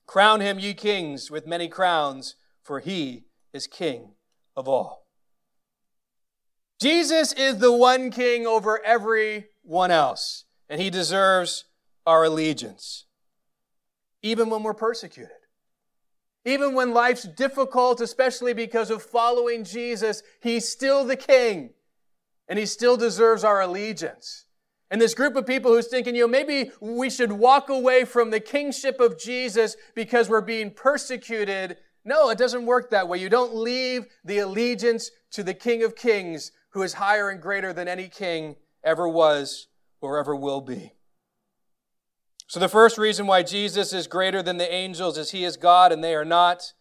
[0.06, 3.24] Crown him, ye kings, with many crowns, for he
[3.54, 4.16] is King
[4.56, 5.08] of all.
[6.80, 11.64] Jesus is the one king over everyone else, and he deserves
[12.06, 13.06] our allegiance,
[14.22, 15.45] even when we're persecuted.
[16.46, 21.72] Even when life's difficult, especially because of following Jesus, he's still the king
[22.48, 24.46] and he still deserves our allegiance.
[24.92, 28.30] And this group of people who's thinking, you know, maybe we should walk away from
[28.30, 31.78] the kingship of Jesus because we're being persecuted.
[32.06, 33.18] No, it doesn't work that way.
[33.18, 37.74] You don't leave the allegiance to the King of Kings who is higher and greater
[37.74, 39.68] than any king ever was
[40.02, 40.95] or ever will be.
[42.48, 45.92] So, the first reason why Jesus is greater than the angels is he is God
[45.92, 46.74] and they are not.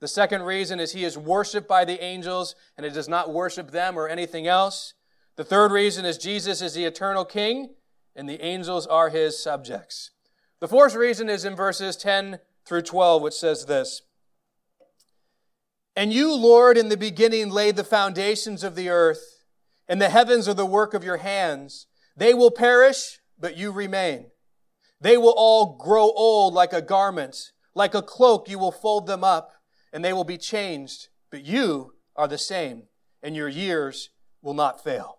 [0.00, 3.72] The second reason is he is worshiped by the angels and it does not worship
[3.72, 4.94] them or anything else.
[5.36, 7.74] The third reason is Jesus is the eternal king
[8.14, 10.10] and the angels are his subjects.
[10.60, 14.02] The fourth reason is in verses 10 through 12, which says this
[15.96, 19.44] And you, Lord, in the beginning laid the foundations of the earth,
[19.88, 21.86] and the heavens are the work of your hands.
[22.16, 24.26] They will perish, but you remain.
[25.00, 27.52] They will all grow old like a garment.
[27.74, 29.52] Like a cloak, you will fold them up,
[29.92, 31.08] and they will be changed.
[31.30, 32.84] But you are the same,
[33.22, 34.10] and your years
[34.42, 35.18] will not fail.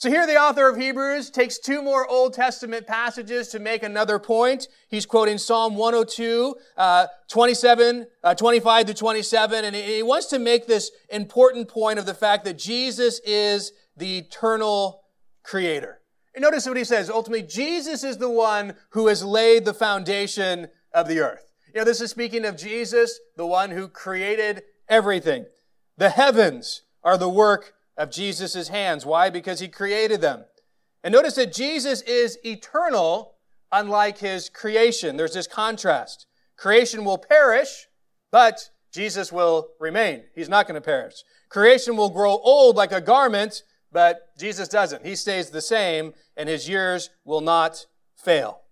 [0.00, 4.18] So here the author of Hebrews takes two more Old Testament passages to make another
[4.18, 4.66] point.
[4.88, 10.66] He's quoting Psalm 102, uh, 27, uh, 25 to 27, and he wants to make
[10.66, 15.02] this important point of the fact that Jesus is the eternal
[15.42, 15.99] creator.
[16.34, 17.10] And notice what he says.
[17.10, 21.46] Ultimately, Jesus is the one who has laid the foundation of the earth.
[21.74, 25.46] You know, this is speaking of Jesus, the one who created everything.
[25.96, 29.04] The heavens are the work of Jesus' hands.
[29.04, 29.30] Why?
[29.30, 30.44] Because he created them.
[31.02, 33.34] And notice that Jesus is eternal,
[33.72, 35.16] unlike his creation.
[35.16, 36.26] There's this contrast.
[36.56, 37.86] Creation will perish,
[38.30, 40.24] but Jesus will remain.
[40.34, 41.22] He's not going to perish.
[41.48, 43.62] Creation will grow old like a garment,
[43.92, 45.04] but Jesus doesn't.
[45.04, 47.86] He stays the same, and his years will not
[48.16, 48.62] fail.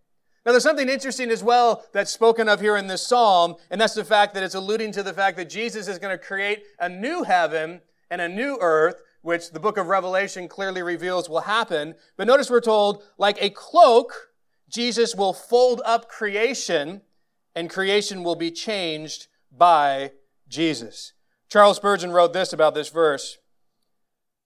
[0.45, 3.95] Now, there's something interesting as well that's spoken of here in this psalm, and that's
[3.95, 6.89] the fact that it's alluding to the fact that Jesus is going to create a
[6.89, 11.95] new heaven and a new earth, which the book of Revelation clearly reveals will happen.
[12.16, 14.31] But notice we're told, like a cloak,
[14.71, 17.03] Jesus will fold up creation,
[17.55, 20.12] and creation will be changed by
[20.49, 21.12] Jesus.
[21.51, 23.39] Charles Spurgeon wrote this about this verse.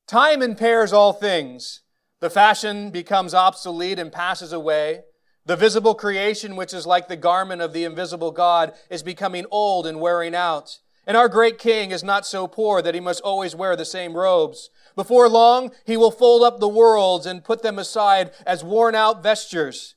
[0.06, 1.80] Time impairs all things.
[2.20, 5.02] The fashion becomes obsolete and passes away.
[5.44, 9.86] The visible creation, which is like the garment of the invisible God, is becoming old
[9.86, 10.78] and wearing out.
[11.04, 14.14] And our great king is not so poor that he must always wear the same
[14.14, 14.70] robes.
[14.94, 19.22] Before long, he will fold up the worlds and put them aside as worn out
[19.22, 19.96] vestures.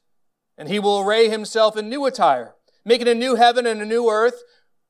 [0.58, 4.10] And he will array himself in new attire, making a new heaven and a new
[4.10, 4.42] earth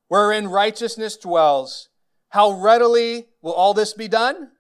[0.07, 1.89] wherein righteousness dwells.
[2.29, 4.51] How readily will all this be done?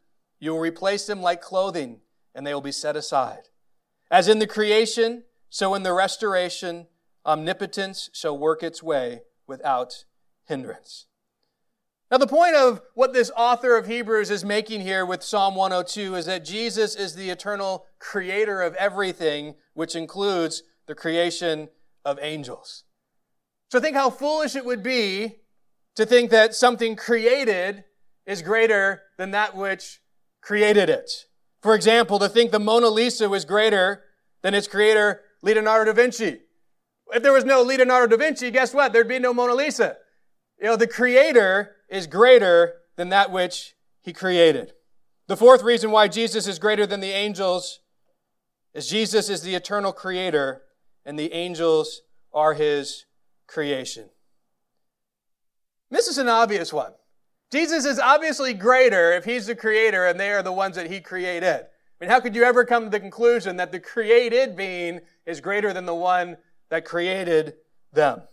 [0.45, 2.01] You will replace them like clothing,
[2.35, 3.49] and they will be set aside.
[4.11, 6.85] As in the creation, so in the restoration,
[7.25, 10.05] omnipotence shall work its way without
[10.47, 11.07] hindrance.
[12.11, 16.13] Now, the point of what this author of Hebrews is making here with Psalm 102
[16.13, 21.69] is that Jesus is the eternal creator of everything, which includes the creation
[22.05, 22.83] of angels.
[23.71, 25.37] So think how foolish it would be
[25.95, 27.83] to think that something created
[28.27, 30.01] is greater than that which
[30.45, 31.11] created it.
[31.61, 34.03] For example, to think the Mona Lisa was greater
[34.43, 36.41] than its creator, Leonardo da Vinci.
[37.11, 38.93] If there was no Leonardo da Vinci, guess what?
[38.93, 39.97] There'd be no Mona Lisa.
[40.59, 43.73] You know, the creator is greater than that which
[44.03, 44.73] he created.
[45.27, 47.79] The fourth reason why Jesus is greater than the angels
[48.75, 50.61] is Jesus is the eternal creator
[51.03, 53.05] and the angels are his
[53.47, 54.09] creation.
[55.89, 56.93] This is an obvious one.
[57.55, 60.99] Jesus is obviously greater if he's the creator and they are the ones that he
[60.99, 61.61] created.
[61.61, 61.65] I
[62.01, 65.71] mean, how could you ever come to the conclusion that the created being is greater
[65.71, 66.35] than the one
[66.69, 67.53] that created
[67.93, 68.23] them?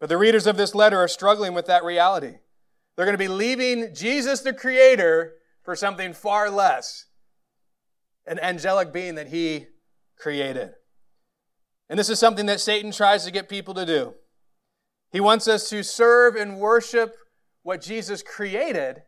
[0.00, 2.34] But the readers of this letter are struggling with that reality.
[2.94, 7.06] They're going to be leaving Jesus the creator for something far less
[8.26, 9.68] an angelic being that he
[10.18, 10.72] created.
[11.88, 14.12] And this is something that Satan tries to get people to do.
[15.10, 17.16] He wants us to serve and worship
[17.64, 19.02] what Jesus created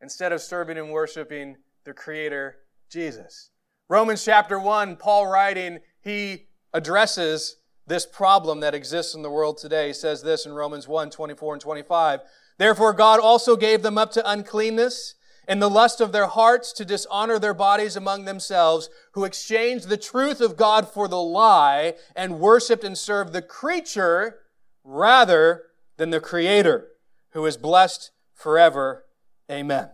[0.00, 2.56] instead of serving and worshiping the Creator,
[2.88, 3.50] Jesus.
[3.88, 9.88] Romans chapter 1, Paul writing, he addresses this problem that exists in the world today.
[9.88, 12.20] He says this in Romans 1, 24 and 25.
[12.58, 15.16] Therefore, God also gave them up to uncleanness
[15.48, 19.96] and the lust of their hearts to dishonor their bodies among themselves, who exchanged the
[19.96, 24.38] truth of God for the lie and worshiped and served the creature
[24.84, 25.64] rather
[25.96, 26.89] than the creator,
[27.32, 29.04] who is blessed forever.
[29.50, 29.90] Amen.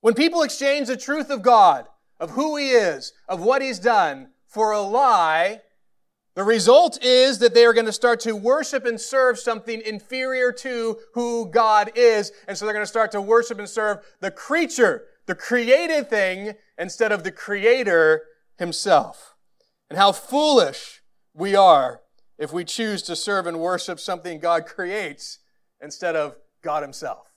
[0.00, 1.86] When people exchange the truth of God,
[2.18, 5.60] of who He is, of what He's done, for a lie,
[6.34, 10.52] the result is that they are going to start to worship and serve something inferior
[10.52, 12.32] to who God is.
[12.46, 16.54] And so they're going to start to worship and serve the creature, the created thing,
[16.78, 18.22] instead of the creator
[18.58, 19.34] himself.
[19.88, 21.02] And how foolish
[21.34, 22.00] we are
[22.38, 25.40] if we choose to serve and worship something God creates
[25.82, 27.32] instead of God himself.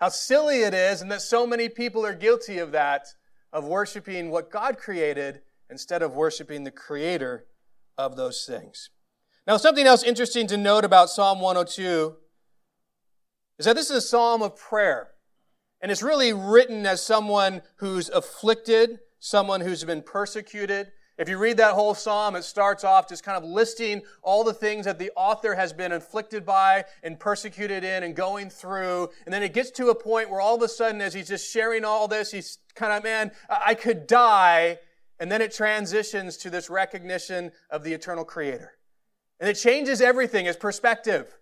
[0.00, 3.06] How silly it is, and that so many people are guilty of that,
[3.52, 7.46] of worshiping what God created instead of worshiping the creator
[7.96, 8.90] of those things.
[9.46, 12.16] Now, something else interesting to note about Psalm 102
[13.58, 15.12] is that this is a psalm of prayer.
[15.80, 20.88] And it's really written as someone who's afflicted, someone who's been persecuted.
[21.18, 24.52] If you read that whole psalm, it starts off just kind of listing all the
[24.52, 29.08] things that the author has been afflicted by and persecuted in and going through.
[29.24, 31.50] And then it gets to a point where all of a sudden, as he's just
[31.50, 34.78] sharing all this, he's kind of, man, I could die
[35.18, 38.72] and then it transitions to this recognition of the eternal creator.
[39.40, 41.34] And it changes everything, his perspective.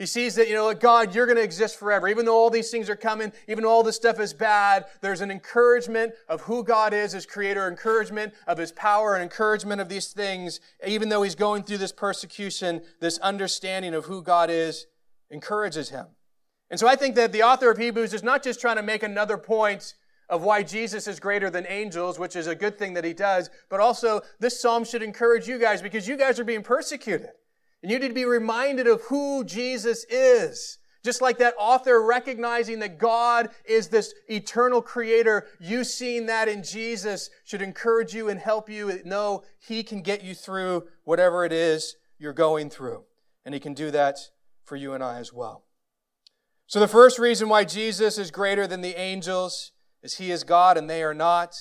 [0.00, 2.08] He sees that, you know, God, you're going to exist forever.
[2.08, 5.20] Even though all these things are coming, even though all this stuff is bad, there's
[5.20, 9.90] an encouragement of who God is as creator, encouragement of his power, and encouragement of
[9.90, 10.58] these things.
[10.86, 14.86] Even though he's going through this persecution, this understanding of who God is
[15.30, 16.06] encourages him.
[16.70, 19.02] And so I think that the author of Hebrews is not just trying to make
[19.02, 19.96] another point
[20.30, 23.50] of why Jesus is greater than angels, which is a good thing that he does,
[23.68, 27.32] but also this psalm should encourage you guys because you guys are being persecuted.
[27.82, 30.78] And you need to be reminded of who Jesus is.
[31.02, 36.62] Just like that author recognizing that God is this eternal creator, you seeing that in
[36.62, 41.52] Jesus should encourage you and help you know He can get you through whatever it
[41.52, 43.04] is you're going through.
[43.46, 44.18] And He can do that
[44.64, 45.64] for you and I as well.
[46.66, 49.72] So the first reason why Jesus is greater than the angels
[50.04, 51.56] is he is God and they are not.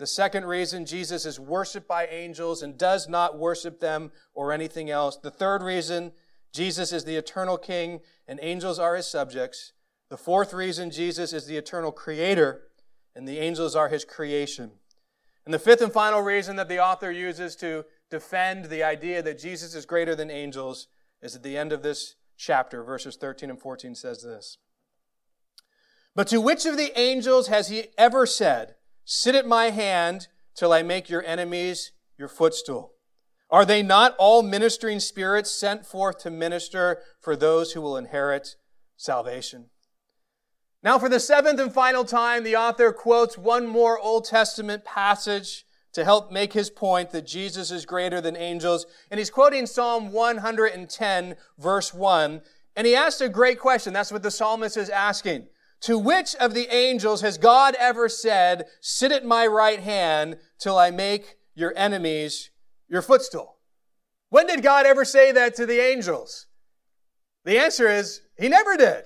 [0.00, 4.88] The second reason, Jesus is worshiped by angels and does not worship them or anything
[4.88, 5.18] else.
[5.18, 6.12] The third reason,
[6.54, 9.74] Jesus is the eternal king and angels are his subjects.
[10.08, 12.62] The fourth reason, Jesus is the eternal creator
[13.14, 14.70] and the angels are his creation.
[15.44, 19.38] And the fifth and final reason that the author uses to defend the idea that
[19.38, 20.88] Jesus is greater than angels
[21.20, 24.56] is at the end of this chapter, verses 13 and 14 says this.
[26.14, 28.76] But to which of the angels has he ever said,
[29.12, 32.92] Sit at my hand till I make your enemies your footstool?
[33.50, 38.54] Are they not all ministering spirits sent forth to minister for those who will inherit
[38.96, 39.70] salvation?
[40.84, 45.64] Now, for the seventh and final time, the author quotes one more Old Testament passage
[45.92, 48.86] to help make his point that Jesus is greater than angels.
[49.10, 52.42] And he's quoting Psalm 110, verse 1.
[52.76, 53.92] And he asks a great question.
[53.92, 55.48] That's what the psalmist is asking.
[55.82, 60.78] To which of the angels has God ever said, sit at my right hand till
[60.78, 62.50] I make your enemies
[62.88, 63.56] your footstool?
[64.28, 66.46] When did God ever say that to the angels?
[67.44, 69.04] The answer is, He never did.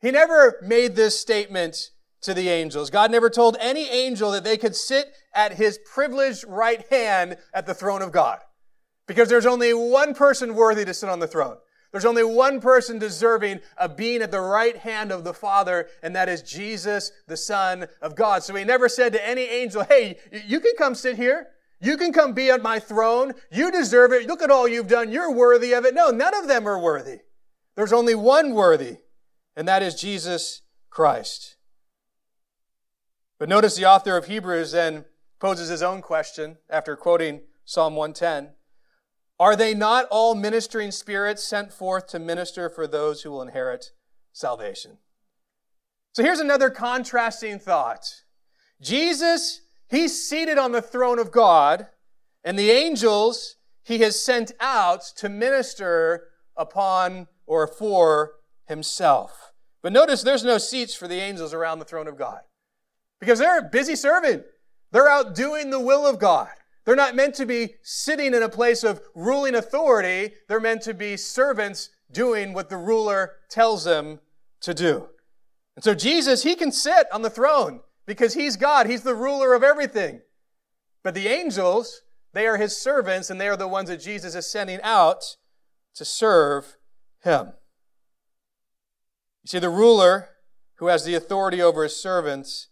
[0.00, 1.90] He never made this statement
[2.22, 2.90] to the angels.
[2.90, 7.66] God never told any angel that they could sit at His privileged right hand at
[7.66, 8.38] the throne of God.
[9.06, 11.56] Because there's only one person worthy to sit on the throne.
[11.94, 16.16] There's only one person deserving of being at the right hand of the Father, and
[16.16, 18.42] that is Jesus, the Son of God.
[18.42, 21.50] So he never said to any angel, hey, you can come sit here.
[21.80, 23.34] You can come be at my throne.
[23.52, 24.26] You deserve it.
[24.26, 25.12] Look at all you've done.
[25.12, 25.94] You're worthy of it.
[25.94, 27.20] No, none of them are worthy.
[27.76, 28.96] There's only one worthy,
[29.54, 31.54] and that is Jesus Christ.
[33.38, 35.04] But notice the author of Hebrews then
[35.38, 38.54] poses his own question after quoting Psalm 110.
[39.38, 43.90] Are they not all ministering spirits sent forth to minister for those who will inherit
[44.32, 44.98] salvation?
[46.12, 48.22] So here's another contrasting thought.
[48.80, 51.88] Jesus, he's seated on the throne of God,
[52.44, 58.34] and the angels he has sent out to minister upon or for
[58.66, 59.52] himself.
[59.82, 62.40] But notice there's no seats for the angels around the throne of God
[63.20, 64.44] because they're a busy serving.
[64.92, 66.50] They're out doing the will of God.
[66.84, 70.34] They're not meant to be sitting in a place of ruling authority.
[70.48, 74.20] They're meant to be servants doing what the ruler tells them
[74.60, 75.08] to do.
[75.76, 78.86] And so Jesus, he can sit on the throne because he's God.
[78.86, 80.20] He's the ruler of everything.
[81.02, 84.50] But the angels, they are his servants and they are the ones that Jesus is
[84.50, 85.36] sending out
[85.94, 86.76] to serve
[87.22, 87.52] him.
[89.42, 90.30] You see, the ruler
[90.76, 92.68] who has the authority over his servants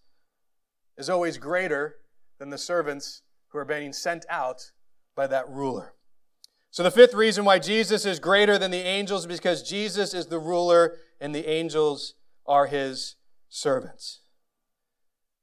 [0.98, 1.96] is always greater
[2.38, 3.22] than the servants
[3.52, 4.72] who are being sent out
[5.14, 5.94] by that ruler.
[6.70, 10.26] So the fifth reason why Jesus is greater than the angels is because Jesus is
[10.26, 12.14] the ruler and the angels
[12.46, 13.16] are his
[13.50, 14.20] servants.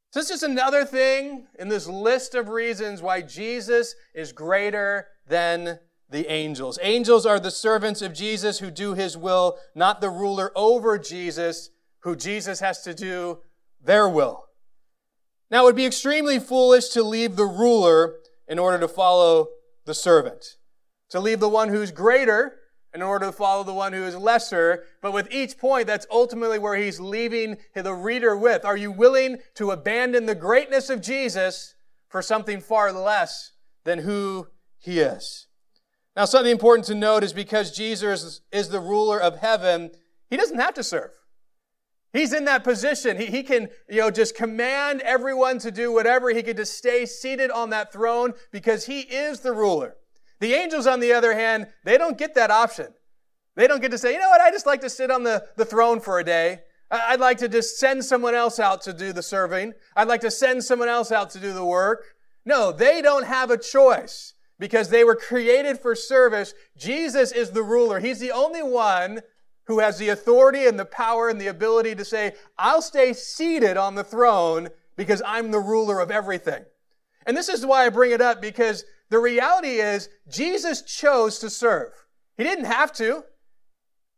[0.10, 5.78] So this is another thing in this list of reasons why Jesus is greater than
[6.10, 6.80] the angels.
[6.82, 11.70] Angels are the servants of Jesus who do his will, not the ruler over Jesus
[12.00, 13.40] who Jesus has to do
[13.80, 14.49] their will.
[15.52, 18.16] Now, it would be extremely foolish to leave the ruler
[18.48, 19.50] in order to follow
[19.86, 20.58] the servant,
[21.10, 22.56] to leave the one who's greater
[22.94, 24.84] in order to follow the one who is lesser.
[25.02, 28.66] But with each point, that's ultimately where he's leaving the reader with.
[28.66, 31.76] Are you willing to abandon the greatness of Jesus
[32.08, 33.52] for something far less
[33.84, 34.48] than who
[34.78, 35.48] he is?
[36.16, 39.92] Now, something important to note is because Jesus is the ruler of heaven,
[40.30, 41.12] he doesn't have to serve.
[42.12, 43.18] He's in that position.
[43.18, 46.30] He, he can, you know, just command everyone to do whatever.
[46.30, 49.96] He could just stay seated on that throne because he is the ruler.
[50.40, 52.88] The angels, on the other hand, they don't get that option.
[53.56, 55.46] They don't get to say, you know what, I just like to sit on the,
[55.58, 56.60] the throne for a day.
[56.90, 59.74] I'd like to just send someone else out to do the serving.
[59.96, 62.16] I'd like to send someone else out to do the work.
[62.46, 66.54] No, they don't have a choice because they were created for service.
[66.78, 68.00] Jesus is the ruler.
[68.00, 69.22] He's the only one
[69.70, 73.78] who has the authority and the power and the ability to say, I'll stay seated
[73.78, 76.66] on the throne because I'm the ruler of everything.
[77.28, 81.52] And this is why I bring it up because the reality is Jesus chose to
[81.52, 81.92] serve.
[82.36, 83.24] He didn't have to.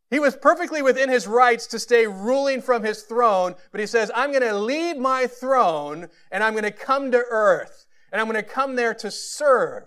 [0.10, 4.10] He was perfectly within his rights to stay ruling from his throne, but he says,
[4.16, 8.28] I'm going to leave my throne and I'm going to come to earth and I'm
[8.28, 9.84] going to come there to serve.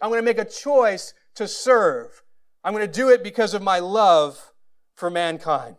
[0.00, 2.22] I'm going to make a choice to serve.
[2.62, 4.47] I'm going to do it because of my love
[4.98, 5.76] for mankind.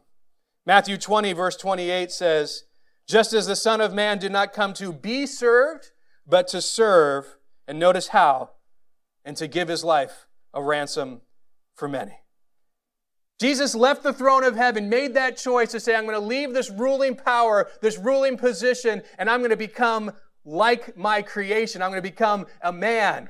[0.66, 2.64] Matthew 20, verse 28 says,
[3.06, 5.92] Just as the Son of Man did not come to be served,
[6.26, 7.36] but to serve,
[7.68, 8.52] and notice how,
[9.26, 11.20] and to give his life a ransom
[11.76, 12.20] for many.
[13.42, 16.54] Jesus left the throne of heaven, made that choice to say, I'm going to leave
[16.54, 20.14] this ruling power, this ruling position, and I'm going to become
[20.46, 21.82] like my creation.
[21.82, 23.30] I'm going to become a man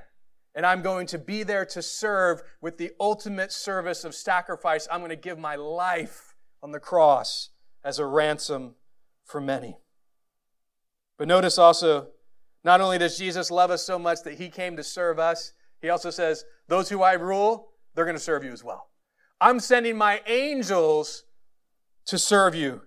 [0.60, 4.89] and I'm going to be there to serve with the ultimate service of sacrifice.
[4.91, 7.51] I'm going to give my life on the cross
[7.82, 8.76] as a ransom
[9.24, 9.78] for many.
[11.18, 12.10] But notice also,
[12.66, 15.88] not only does Jesus love us so much that he came to serve us, he
[15.88, 18.89] also says, Those who I rule, they're going to serve you as well.
[19.39, 21.24] I'm sending my angels
[22.07, 22.82] to serve you.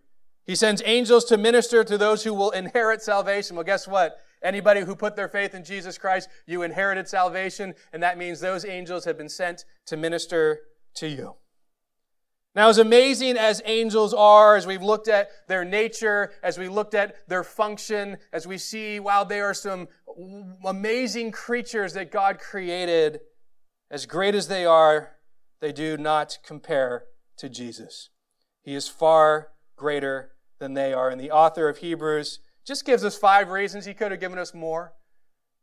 [0.44, 3.56] He sends angels to minister to those who will inherit salvation.
[3.56, 4.18] Well, guess what?
[4.42, 8.64] Anybody who put their faith in Jesus Christ, you inherited salvation, and that means those
[8.64, 10.60] angels have been sent to minister
[10.94, 11.36] to you.
[12.54, 16.92] Now, as amazing as angels are, as we've looked at their nature, as we looked
[16.92, 19.88] at their function, as we see, wow, they are some
[20.66, 23.20] amazing creatures that God created,
[23.90, 25.16] as great as they are,
[25.60, 27.04] they do not compare
[27.38, 28.10] to Jesus.
[28.62, 31.08] He is far greater than they are.
[31.08, 33.84] And the author of Hebrews just gives us five reasons.
[33.84, 34.92] He could have given us more.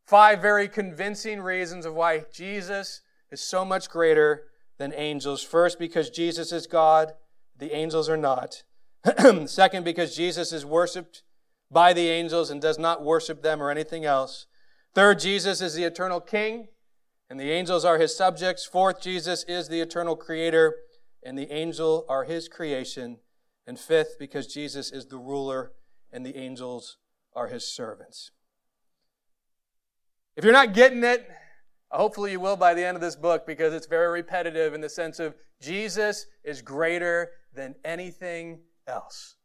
[0.05, 4.45] Five very convincing reasons of why Jesus is so much greater
[4.77, 5.43] than angels.
[5.43, 7.13] First, because Jesus is God,
[7.57, 8.63] the angels are not.
[9.45, 11.23] Second, because Jesus is worshiped
[11.71, 14.47] by the angels and does not worship them or anything else.
[14.95, 16.69] Third, Jesus is the eternal King,
[17.29, 18.65] and the angels are his subjects.
[18.65, 20.75] Fourth, Jesus is the eternal Creator,
[21.23, 23.19] and the angel are his creation.
[23.67, 25.73] And fifth, because Jesus is the ruler
[26.11, 26.97] and the angels
[27.35, 28.31] are his servants.
[30.35, 31.29] If you're not getting it,
[31.91, 34.89] hopefully you will by the end of this book because it's very repetitive in the
[34.89, 39.35] sense of Jesus is greater than anything else.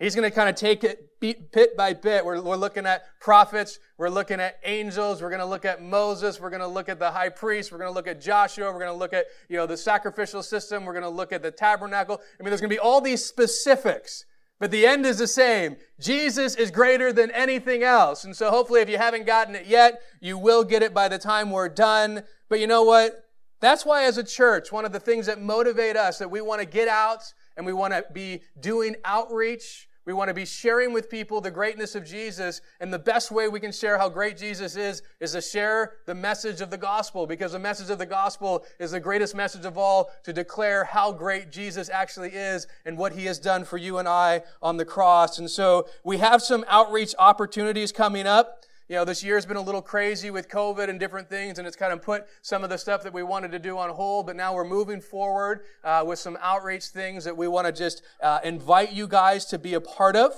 [0.00, 2.24] He's going to kind of take it bit by bit.
[2.24, 3.78] We're, we're looking at prophets.
[3.96, 5.22] We're looking at angels.
[5.22, 6.40] We're going to look at Moses.
[6.40, 7.70] We're going to look at the high priest.
[7.70, 8.72] We're going to look at Joshua.
[8.72, 10.84] We're going to look at, you know, the sacrificial system.
[10.84, 12.20] We're going to look at the tabernacle.
[12.38, 14.24] I mean, there's going to be all these specifics
[14.60, 15.76] but the end is the same.
[16.00, 18.24] Jesus is greater than anything else.
[18.24, 21.18] And so hopefully if you haven't gotten it yet, you will get it by the
[21.18, 22.22] time we're done.
[22.48, 23.24] But you know what?
[23.60, 26.60] That's why as a church, one of the things that motivate us that we want
[26.60, 30.92] to get out and we want to be doing outreach, We want to be sharing
[30.92, 32.60] with people the greatness of Jesus.
[32.80, 36.14] And the best way we can share how great Jesus is, is to share the
[36.14, 39.78] message of the gospel because the message of the gospel is the greatest message of
[39.78, 43.98] all to declare how great Jesus actually is and what he has done for you
[43.98, 45.38] and I on the cross.
[45.38, 48.64] And so we have some outreach opportunities coming up.
[48.86, 51.76] You know, this year's been a little crazy with COVID and different things, and it's
[51.76, 54.36] kind of put some of the stuff that we wanted to do on hold, but
[54.36, 58.40] now we're moving forward uh, with some outreach things that we want to just uh,
[58.44, 60.34] invite you guys to be a part of.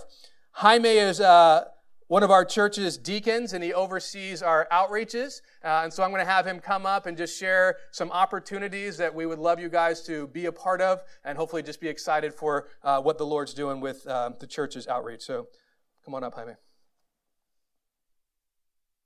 [0.53, 1.65] Jaime is uh,
[2.07, 5.41] one of our church's deacons, and he oversees our outreaches.
[5.65, 8.97] Uh, and so I'm going to have him come up and just share some opportunities
[8.99, 11.89] that we would love you guys to be a part of, and hopefully just be
[11.89, 15.23] excited for uh, what the Lord's doing with um, the church's outreach.
[15.23, 15.49] So
[16.05, 16.53] come on up, Jaime.